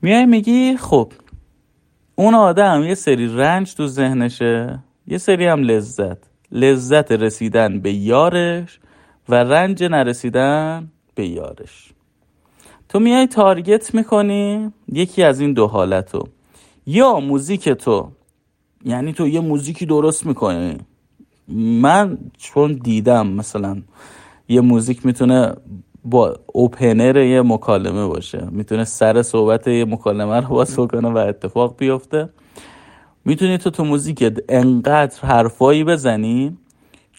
میای 0.02 0.26
میگی 0.26 0.78
خب 0.78 1.12
اون 2.16 2.36
آدم 2.36 2.84
یه 2.84 2.96
سری 2.96 3.36
رنج 3.38 3.76
تو 3.76 3.88
ذهنشه 3.88 4.80
یه 5.08 5.18
سری 5.18 5.46
هم 5.46 5.64
لذت. 5.64 6.18
لذت 6.52 7.12
رسیدن 7.12 7.80
به 7.80 7.94
یارش 7.94 8.80
و 9.30 9.36
رنج 9.36 9.84
نرسیدن 9.84 10.92
به 11.16 11.28
یارش. 11.28 11.90
تو 12.90 13.00
میای 13.00 13.28
تارگت 13.28 13.96
می‌کنی 13.96 14.74
یکی 14.94 15.24
از 15.24 15.40
این 15.40 15.54
دو 15.54 15.68
حالتو. 15.68 16.28
یا 16.86 17.20
موزیک 17.20 17.70
تو 17.70 18.12
یعنی 18.86 19.14
تو 19.14 19.28
یه 19.28 19.40
موزیکی 19.40 19.86
درست 19.86 20.26
می‌کنی. 20.26 20.78
من 21.82 22.18
چون 22.38 22.74
دیدم 22.84 23.28
مثلا 23.28 23.82
یه 24.50 24.62
موزیک 24.62 25.06
می‌تونه 25.06 25.54
با 26.06 26.40
اوپنر 26.46 27.18
یه 27.18 27.42
مکالمه 27.42 28.08
باشه 28.08 28.48
می‌تونه 28.52 28.84
سر 28.84 29.22
صحبت 29.22 29.68
یه 29.68 29.86
مکالمه 29.86 30.40
رو 30.40 30.48
باز 30.48 30.76
کنه 30.76 31.10
و 31.10 31.18
اتفاق 31.18 31.76
بیفته. 31.78 32.30
می‌تونی 33.26 33.58
تو 33.58 33.70
تو 33.70 33.84
موزیک 33.84 34.42
انقدر 34.50 35.20
حرفایی 35.22 35.84
بزنی 35.84 36.58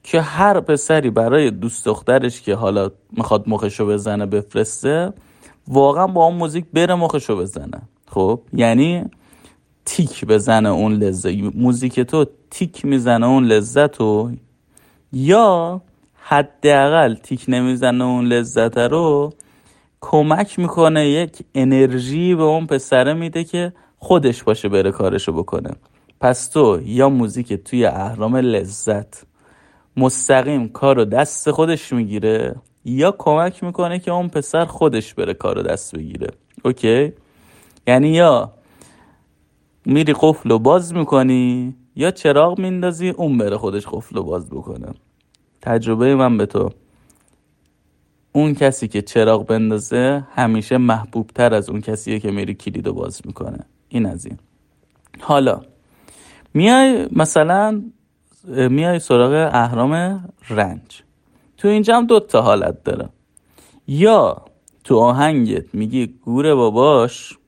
که 0.03 0.21
هر 0.21 0.61
پسری 0.61 1.11
برای 1.11 1.51
دوست 1.51 1.87
دخترش 1.87 2.41
که 2.41 2.55
حالا 2.55 2.91
می‌خواد 3.13 3.49
مخشو 3.49 3.87
بزنه 3.87 4.27
بفرسته 4.27 5.13
واقعا 5.69 6.07
با 6.07 6.25
اون 6.25 6.37
موزیک 6.37 6.65
بره 6.73 6.95
مخشو 6.95 7.37
بزنه. 7.37 7.83
خب؟ 8.07 8.41
یعنی 8.53 9.05
تیک 9.85 10.25
بزنه 10.25 10.69
اون 10.69 10.93
لذت. 10.93 11.33
موزیک 11.55 12.01
تو 12.01 12.27
تیک 12.51 12.85
می‌زنه 12.85 13.27
اون 13.27 13.45
لذت 13.45 14.01
و 14.01 14.31
یا 15.13 15.81
حداقل 16.15 17.15
تیک 17.15 17.45
نمی‌زنه 17.49 18.05
اون 18.05 18.27
لذت 18.27 18.79
رو 18.79 19.33
کمک 20.01 20.59
می‌کنه 20.59 21.09
یک 21.09 21.39
انرژی 21.55 22.35
به 22.35 22.43
اون 22.43 22.67
پسره 22.67 23.15
میده 23.15 23.45
که 23.45 23.73
خودش 23.99 24.43
باشه 24.43 24.69
بره 24.69 24.91
کارشو 24.91 25.33
بکنه. 25.33 25.71
پس 26.21 26.49
تو 26.49 26.81
یا 26.85 27.09
موزیک 27.09 27.53
توی 27.53 27.87
اهرام 27.87 28.37
لذت 28.37 29.23
مستقیم 29.97 30.69
کار 30.69 30.97
رو 30.97 31.05
دست 31.05 31.51
خودش 31.51 31.93
می‌گیره 31.93 32.55
یا 32.85 33.15
کمک 33.19 33.65
می‌کنه 33.65 33.99
که 33.99 34.11
اون 34.11 34.29
پسر 34.29 34.65
خودش 34.65 35.15
بره 35.15 35.35
کار 35.35 35.57
رو 35.57 35.63
دست 35.63 35.95
بگیره. 35.95 36.29
اوکی؟ 36.65 37.13
یعنی 37.87 38.09
یا 38.09 38.53
میری 39.91 40.15
قفل 40.21 40.51
و 40.51 40.59
باز 40.59 40.95
می‌کنی 40.95 41.75
یا 41.97 42.11
چراغ 42.11 42.59
میندازی 42.59 43.09
اون 43.09 43.39
بره 43.39 43.57
خودش 43.57 43.87
قفل 43.87 44.17
و 44.17 44.23
باز 44.23 44.51
بکنه. 44.51 44.87
تجربه 45.63 46.15
من 46.15 46.37
به 46.39 46.47
تو. 46.47 46.71
اون 48.33 48.55
کسی 48.55 48.89
که 48.89 49.03
چراغ 49.03 49.47
بندازه 49.47 50.27
همیشه 50.35 50.79
محبوب 50.79 51.31
تر 51.35 51.55
از 51.55 51.71
اون 51.71 51.81
کسیه 51.81 52.21
که 52.21 52.31
میری 52.31 52.55
کلید 52.55 52.87
و 52.87 52.93
باز 52.93 53.21
می‌کنه. 53.25 53.59
این 53.89 54.07
از 54.07 54.27
این. 54.27 54.39
حالا 55.21 55.61
میای 56.55 57.09
مثلا 57.13 57.83
میای 58.47 58.99
سراغ 58.99 59.51
اهرام 59.55 60.25
رنج. 60.51 61.03
تو 61.57 61.69
اینجا 61.69 61.97
هم 61.97 62.07
دو 62.07 62.21
تا 62.21 62.43
حالت 62.43 62.85
داره. 62.85 63.09
یا 63.89 64.45
تو 64.85 64.99
آهنگت 64.99 65.75
میگی 65.75 66.07
گور 66.07 66.55
باباش. 66.55 67.39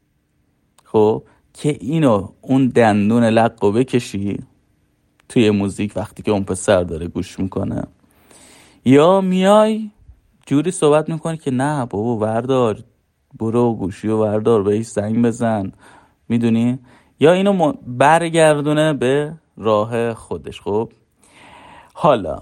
خب 0.84 1.22
که 1.54 1.76
اینو 1.80 2.28
اون 2.40 2.68
دندون 2.68 3.24
لقو 3.24 3.72
بکشی 3.72 4.38
توی 5.28 5.50
موزیک 5.50 5.92
وقتی 5.96 6.22
که 6.22 6.30
اون 6.30 6.44
پسر 6.44 6.82
داره 6.82 7.06
گوش 7.06 7.38
می‌کنه. 7.38 7.82
یا 8.84 9.20
میای 9.20 9.90
جوری 10.46 10.70
صحبت 10.70 11.08
می‌کنی 11.08 11.36
که 11.36 11.50
نه 11.50 11.86
بابا 11.86 12.16
وردار 12.16 12.84
برو 13.38 13.74
گوشی 13.74 14.08
و 14.08 14.16
وردار 14.16 14.62
بهش 14.62 14.86
زنگ 14.86 15.24
بزن. 15.24 15.72
می‌دونی؟ 16.28 16.78
یا 17.20 17.32
اینو 17.32 17.72
برگردونه 17.86 18.92
به 18.92 19.34
راه 19.56 20.14
خودش. 20.14 20.60
خب؟ 20.60 20.92
حالا 21.94 22.38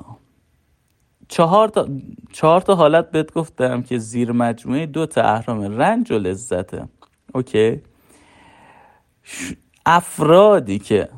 چهار 1.28 1.68
تا, 1.68 1.88
چهار 2.32 2.60
تا 2.60 2.74
حالت 2.74 3.10
بهت 3.10 3.32
گفتم 3.32 3.82
که 3.82 3.98
زیر 3.98 4.32
مجموعه 4.32 4.86
دو 4.86 5.06
تا 5.06 5.22
اهرام 5.22 5.60
رنج 5.60 6.12
و 6.12 6.18
لذته. 6.18 6.88
اوکی؟ 7.34 7.80
افرادی 9.86 10.78
که 10.78 11.08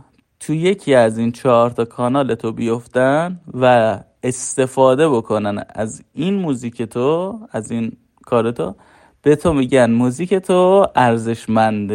تو 0.41 0.55
یکی 0.55 0.95
از 0.95 1.19
این 1.19 1.33
چهار 1.33 1.71
تا 1.71 1.85
کانال 1.85 2.35
تو 2.35 2.53
بیفتن 2.53 3.41
و 3.55 3.99
استفاده 4.23 5.09
بکنن 5.09 5.65
از 5.69 6.05
این 6.15 6.35
موزیک 6.35 6.83
تو 6.83 7.39
از 7.53 7.71
این 7.71 7.97
کار 8.23 8.51
تو 8.51 8.75
به 9.23 9.37
تو 9.37 9.53
میگن 9.53 9.91
موزیک 9.91 10.35
تو 10.35 10.87
ارزشمند 10.97 11.93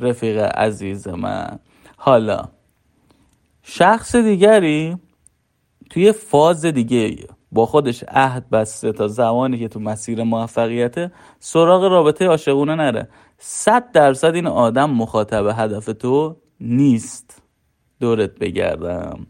رفیق 0.00 0.38
عزیز 0.38 1.08
من. 1.08 1.58
حالا 1.96 2.48
شخص 3.62 4.16
دیگری 4.16 4.96
توی 5.90 6.12
فاز 6.12 6.64
دیگه 6.64 7.16
با 7.52 7.66
خودش 7.66 8.04
عهد 8.08 8.50
بسته 8.50 8.92
تا 8.92 9.08
زمانی 9.08 9.58
که 9.58 9.68
تو 9.68 9.80
مسیر 9.80 10.22
موفقیت 10.22 11.12
سراغ 11.40 11.84
رابطه 11.84 12.26
عاشقونه 12.26 12.74
نره. 12.74 13.08
صد 13.38 13.92
درصد 13.92 14.34
این 14.34 14.46
آدم 14.46 14.90
مخاطب 14.90 15.46
هدف 15.46 15.84
تو 15.86 16.36
نیست. 16.60 17.42
دورت 18.00 18.38
بگردم. 18.38 19.26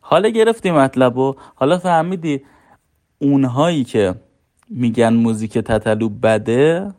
حالا 0.00 0.28
گرفتی 0.28 0.70
مطلب 0.70 1.16
و 1.18 1.34
حالا 1.54 1.78
فهمیدی 1.78 2.42
اونهایی 3.18 3.84
که 3.84 4.14
میگن 4.68 5.14
موزیک 5.14 5.58
تتلو 5.58 6.08
بده 6.08 6.94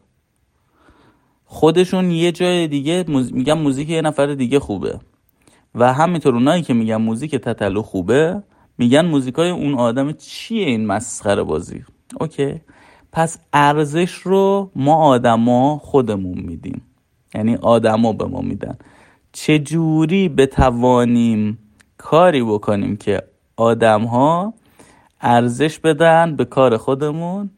خودشون 1.45 2.11
یه 2.11 2.31
جای 2.31 2.67
دیگه 2.67 3.05
میگن 3.07 3.53
موزیک 3.53 3.89
یه 3.89 4.01
نفر 4.01 4.27
دیگه 4.33 4.59
خوبه. 4.59 4.99
و 5.75 5.93
همینطور 5.93 6.33
اونایی 6.33 6.61
که 6.61 6.73
میگن 6.73 6.95
موزیک 6.95 7.35
تتلو 7.35 7.81
خوبه 7.81 8.43
میگن 8.77 9.05
موزیکای 9.05 9.49
اون 9.49 9.73
آدم 9.73 10.11
چیه 10.11 10.65
این 10.65 10.85
مسخره 10.85 11.43
بازی؟ 11.43 11.85
اوکی. 12.19 12.61
پس 13.15 13.37
ارزش 13.53 14.13
رو 14.13 14.71
ما 14.75 14.95
آدما 14.95 15.77
خودمون 15.77 16.39
میدیم. 16.39 16.81
یعنی 17.35 17.55
آدما 17.55 18.13
به 18.13 18.25
ما 18.25 18.41
میدن. 18.41 18.77
چجوری 19.31 20.29
بتوانیم 20.29 21.57
کاری 21.97 22.43
بکنیم 22.43 22.97
که 22.97 23.23
آدم 23.57 24.03
ها 24.03 24.53
ارزش 25.21 25.79
بدن 25.79 26.35
به 26.35 26.45
کار 26.45 26.77
خودمون 26.77 27.49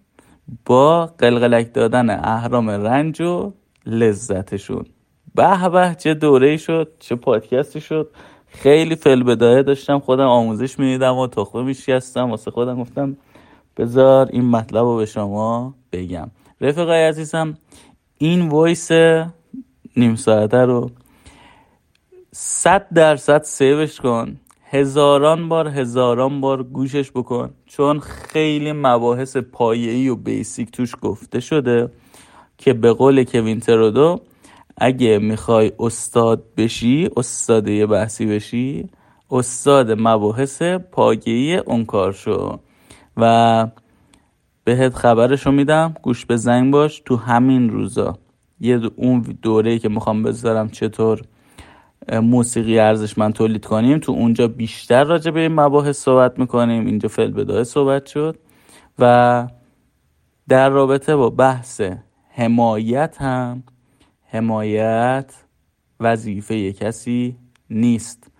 با 0.65 1.05
قلقلک 1.05 1.73
دادن 1.73 2.09
اهرام 2.09 2.69
رنج 2.69 3.21
و 3.21 3.51
لذتشون؟ 3.85 4.85
به 5.35 5.69
به 5.69 5.95
چه 5.99 6.13
دوره 6.13 6.57
شد 6.57 6.91
چه 6.99 7.15
پادکستی 7.15 7.81
شد. 7.81 8.09
خیلی 8.47 8.95
فل 8.95 9.23
بدایه 9.23 9.63
داشتم 9.63 9.99
خودم 9.99 10.27
آموزش 10.27 10.79
می‌دیدم 10.79 11.15
و 11.15 11.27
تخمه 11.27 11.63
میشکستم 11.63 12.31
واسه 12.31 12.51
خودم 12.51 12.81
گفتم 12.81 13.17
بذار 13.77 14.29
این 14.31 14.45
مطلب 14.45 14.83
رو 14.83 14.97
به 14.97 15.05
شما 15.05 15.73
بگم. 15.91 16.31
رفقای 16.61 17.03
عزیزم 17.03 17.57
این 18.17 18.49
voice 18.49 18.91
نیم 19.97 20.15
ساعته 20.15 20.57
رو 20.57 20.89
صد 22.31 22.87
درصد 22.93 23.43
save 23.43 23.82
ش 23.82 24.01
کن. 24.01 24.37
هزاران 24.69 25.49
بار 25.49 25.67
هزاران 25.67 26.41
بار 26.41 26.63
گوشش 26.63 27.11
بکن. 27.11 27.49
چون 27.65 27.99
خیلی 27.99 28.71
مباحث 28.71 29.37
پایه‌ای 29.37 30.09
و 30.09 30.15
basic 30.15 30.71
توش 30.71 30.91
گفته 31.01 31.39
شده 31.39 31.91
که 32.57 32.73
به 32.73 32.93
قول 32.93 33.23
کوین 33.23 33.59
ترودو 33.59 34.19
اگه 34.77 35.17
می‌خوای 35.17 35.71
استاد 35.79 36.43
بشی 36.57 37.09
استاد 37.17 37.85
بیسیک 37.85 38.25
بشی 38.25 38.89
استاد 39.31 39.91
مباحث 39.91 40.61
پایه‌ای 40.61 41.57
اون 41.57 41.85
کار 41.85 42.11
شو. 42.11 42.59
و 43.17 43.67
بهت 44.63 44.95
خبرشو 44.95 45.51
میدم. 45.51 45.95
گوش 46.01 46.25
به 46.25 46.37
زنگ 46.37 46.73
باش 46.73 47.01
تو 47.05 47.15
همین 47.15 47.69
روزا. 47.69 48.17
یه 48.59 48.81
اون 48.95 49.21
دوره 49.41 49.79
که 49.79 49.89
می‌خوام 49.89 50.23
بذارم 50.23 50.69
چطور 50.69 51.21
موسیقی 52.11 52.79
ارزشمند 52.79 53.33
تولید 53.33 53.65
کنیم 53.65 53.99
تو 53.99 54.11
اونجا 54.11 54.47
بیشتر 54.47 55.03
راجع 55.03 55.31
به 55.31 55.39
این 55.39 55.59
مباحث 55.59 55.97
صحبت 55.97 56.39
می‌کنیم. 56.39 56.85
اینجا 56.85 57.09
فعل 57.09 57.31
بدایه 57.31 57.63
صحبت 57.63 58.05
شد. 58.05 58.37
و 58.99 59.47
در 60.47 60.69
رابطه 60.69 61.15
با 61.15 61.29
بحث 61.29 61.81
حمایت 62.29 63.21
هم 63.21 63.63
حمایت 64.25 65.33
وظیفه 65.99 66.73
کسی 66.73 67.35
نیست. 67.69 68.31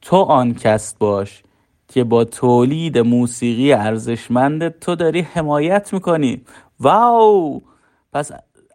تو 0.00 0.16
آن 0.16 0.54
کس 0.54 0.94
باش. 0.94 1.42
که 1.88 2.04
با 2.04 2.24
تولید 2.24 2.98
موسیقی 2.98 3.72
ارزشمند 3.72 4.68
تو 4.68 4.94
داری 4.94 5.20
حمایت 5.20 5.92
می‌کنی. 5.92 6.42
واو! 6.80 7.60
پس 8.12 8.30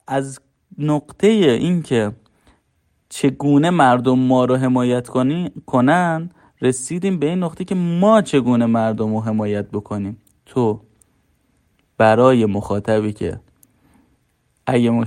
از 0.08 0.40
نقطه 0.78 1.28
اینکه 1.28 2.12
چگونه 3.10 3.70
مردم 3.70 4.20
ما 4.20 4.46
رو 4.46 4.56
حمایت 4.56 5.08
کنی 5.08 5.52
کنن 5.66 6.30
رسیدیم 6.62 7.20
به 7.20 7.30
این 7.30 7.44
نقطه 7.44 7.64
که 7.64 7.76
ما 7.76 8.22
چگونه 8.22 8.66
مردم 8.66 9.16
رو 9.16 9.22
حمایت 9.22 9.72
بکنیم. 9.72 10.18
تو 10.46 10.82
برای 11.98 12.46
مخاطبی 12.46 13.14
که 13.14 13.40
اگه 14.68 15.04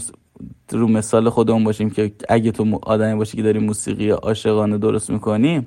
رو 0.70 0.88
مثال 0.88 1.28
خودمون 1.30 1.64
باشیم 1.64 1.90
که 1.90 2.12
اگه 2.28 2.50
تو 2.50 2.78
آدمی 2.82 3.14
باشی 3.14 3.36
که 3.36 3.42
داری 3.42 3.58
موسیقی 3.58 4.10
عاشقانه 4.10 4.78
درست 4.78 5.10
می‌کنی 5.10 5.66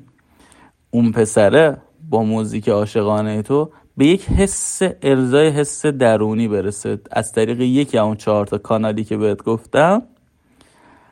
اون 0.91 1.11
پسره 1.11 1.77
با 2.09 2.23
موزیک 2.23 2.69
عاشقانه 2.69 3.41
تو 3.41 3.71
به 3.97 4.05
یک 4.05 4.25
حس 4.29 4.81
ارزای 5.01 5.49
حس 5.49 5.85
درونی 5.85 6.47
برسه. 6.47 6.99
از 7.11 7.31
طریق 7.31 7.61
یکی 7.61 7.97
اون 7.97 8.15
چهار 8.15 8.45
تا 8.45 8.57
کانالی 8.57 9.03
که 9.03 9.17
بهت 9.17 9.43
گفتم 9.43 10.01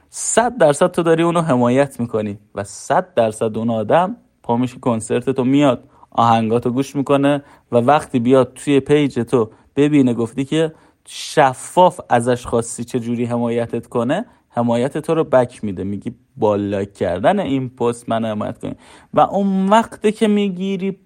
صد 0.10 0.57
درصد 0.57 0.91
تو 0.91 1.03
داری 1.03 1.23
اونو 1.23 1.41
حمایت 1.41 1.99
می‌کنی 1.99 2.38
و 2.55 2.63
صد 2.63 3.13
درصد 3.13 3.57
اون 3.57 3.69
آدم 3.69 4.15
پا 4.43 4.57
میشه 4.57 4.79
کنسرت 4.79 5.29
تو 5.29 5.43
میاد. 5.43 5.83
آهنگاتو 6.12 6.71
گوش 6.71 6.95
می‌کنه 6.95 7.43
و 7.71 7.77
وقتی 7.77 8.19
بیاد 8.19 8.53
توی 8.55 8.79
پیج 8.79 9.19
تو 9.19 9.49
ببین 9.75 10.13
گفتی 10.13 10.45
که 10.45 10.73
شفاف 11.05 11.99
ازش 12.10 12.45
خواستی 12.45 12.83
چه 12.83 12.99
جوری 12.99 13.25
حمایتت 13.25 13.88
کنه 13.88 14.25
حمایت 14.57 14.97
تو 14.97 15.13
رو 15.13 15.23
back 15.23 15.63
میده. 15.63 15.83
میگی 15.83 16.11
با 16.38 16.47
لایک 16.47 16.86
کردن 16.85 17.39
این 17.39 17.69
پست 17.69 18.09
من 18.09 18.25
حمایت 18.25 18.57
کنی. 18.57 18.75
و 19.13 19.19
اون 19.19 19.69
وقتی 19.69 20.11
که 20.11 20.27
می‌گیری 20.27 20.97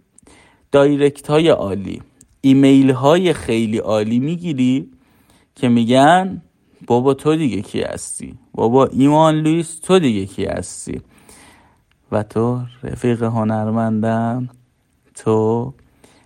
direct 0.72 1.28
های 1.28 1.48
عالی 1.48 2.02
ایمیل 2.42 2.92
های 2.92 3.34
خیلی 3.34 3.78
عالی 3.78 4.20
می‌گیری 4.20 4.92
که 5.56 5.70
میگن 5.70 6.42
بابا 6.88 7.14
تو 7.14 7.36
دیگه 7.36 7.62
کی 7.62 7.82
هستی؟ 7.82 8.38
بابا 8.54 8.86
ایمان 8.86 9.36
لویس 9.36 9.80
تو 9.80 10.00
دیگه 10.00 10.26
کی 10.26 10.46
هستی؟ 10.46 11.02
و 12.12 12.24
تو 12.24 12.62
رفیق 12.84 13.24
هنرمندم 13.24 14.50
تو 15.16 15.74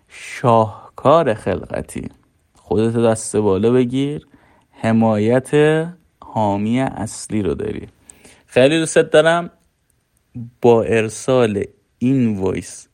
شاهکار 0.08 1.34
خلقتی. 1.34 2.10
خودتو 2.56 3.04
دست 3.04 3.36
بالا 3.36 3.72
بگیر 3.72 4.28
حمایت 4.72 5.52
حامی 6.36 6.80
اصلی 6.82 7.42
رو 7.42 7.54
داری. 7.56 7.88
خیلی 8.46 8.80
دوست 8.80 8.98
دارم 8.98 9.50
با 10.62 10.84
ارسال 10.84 11.64
این 11.98 12.38
voice 12.40 12.88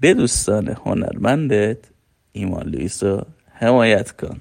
به 0.00 0.14
دوستان 0.14 0.68
هنرمندت 0.84 1.78
ایمان 2.32 2.68
لویس 2.68 3.02
رو 3.02 3.26
حمایت 3.52 4.10
کن. 4.12 4.40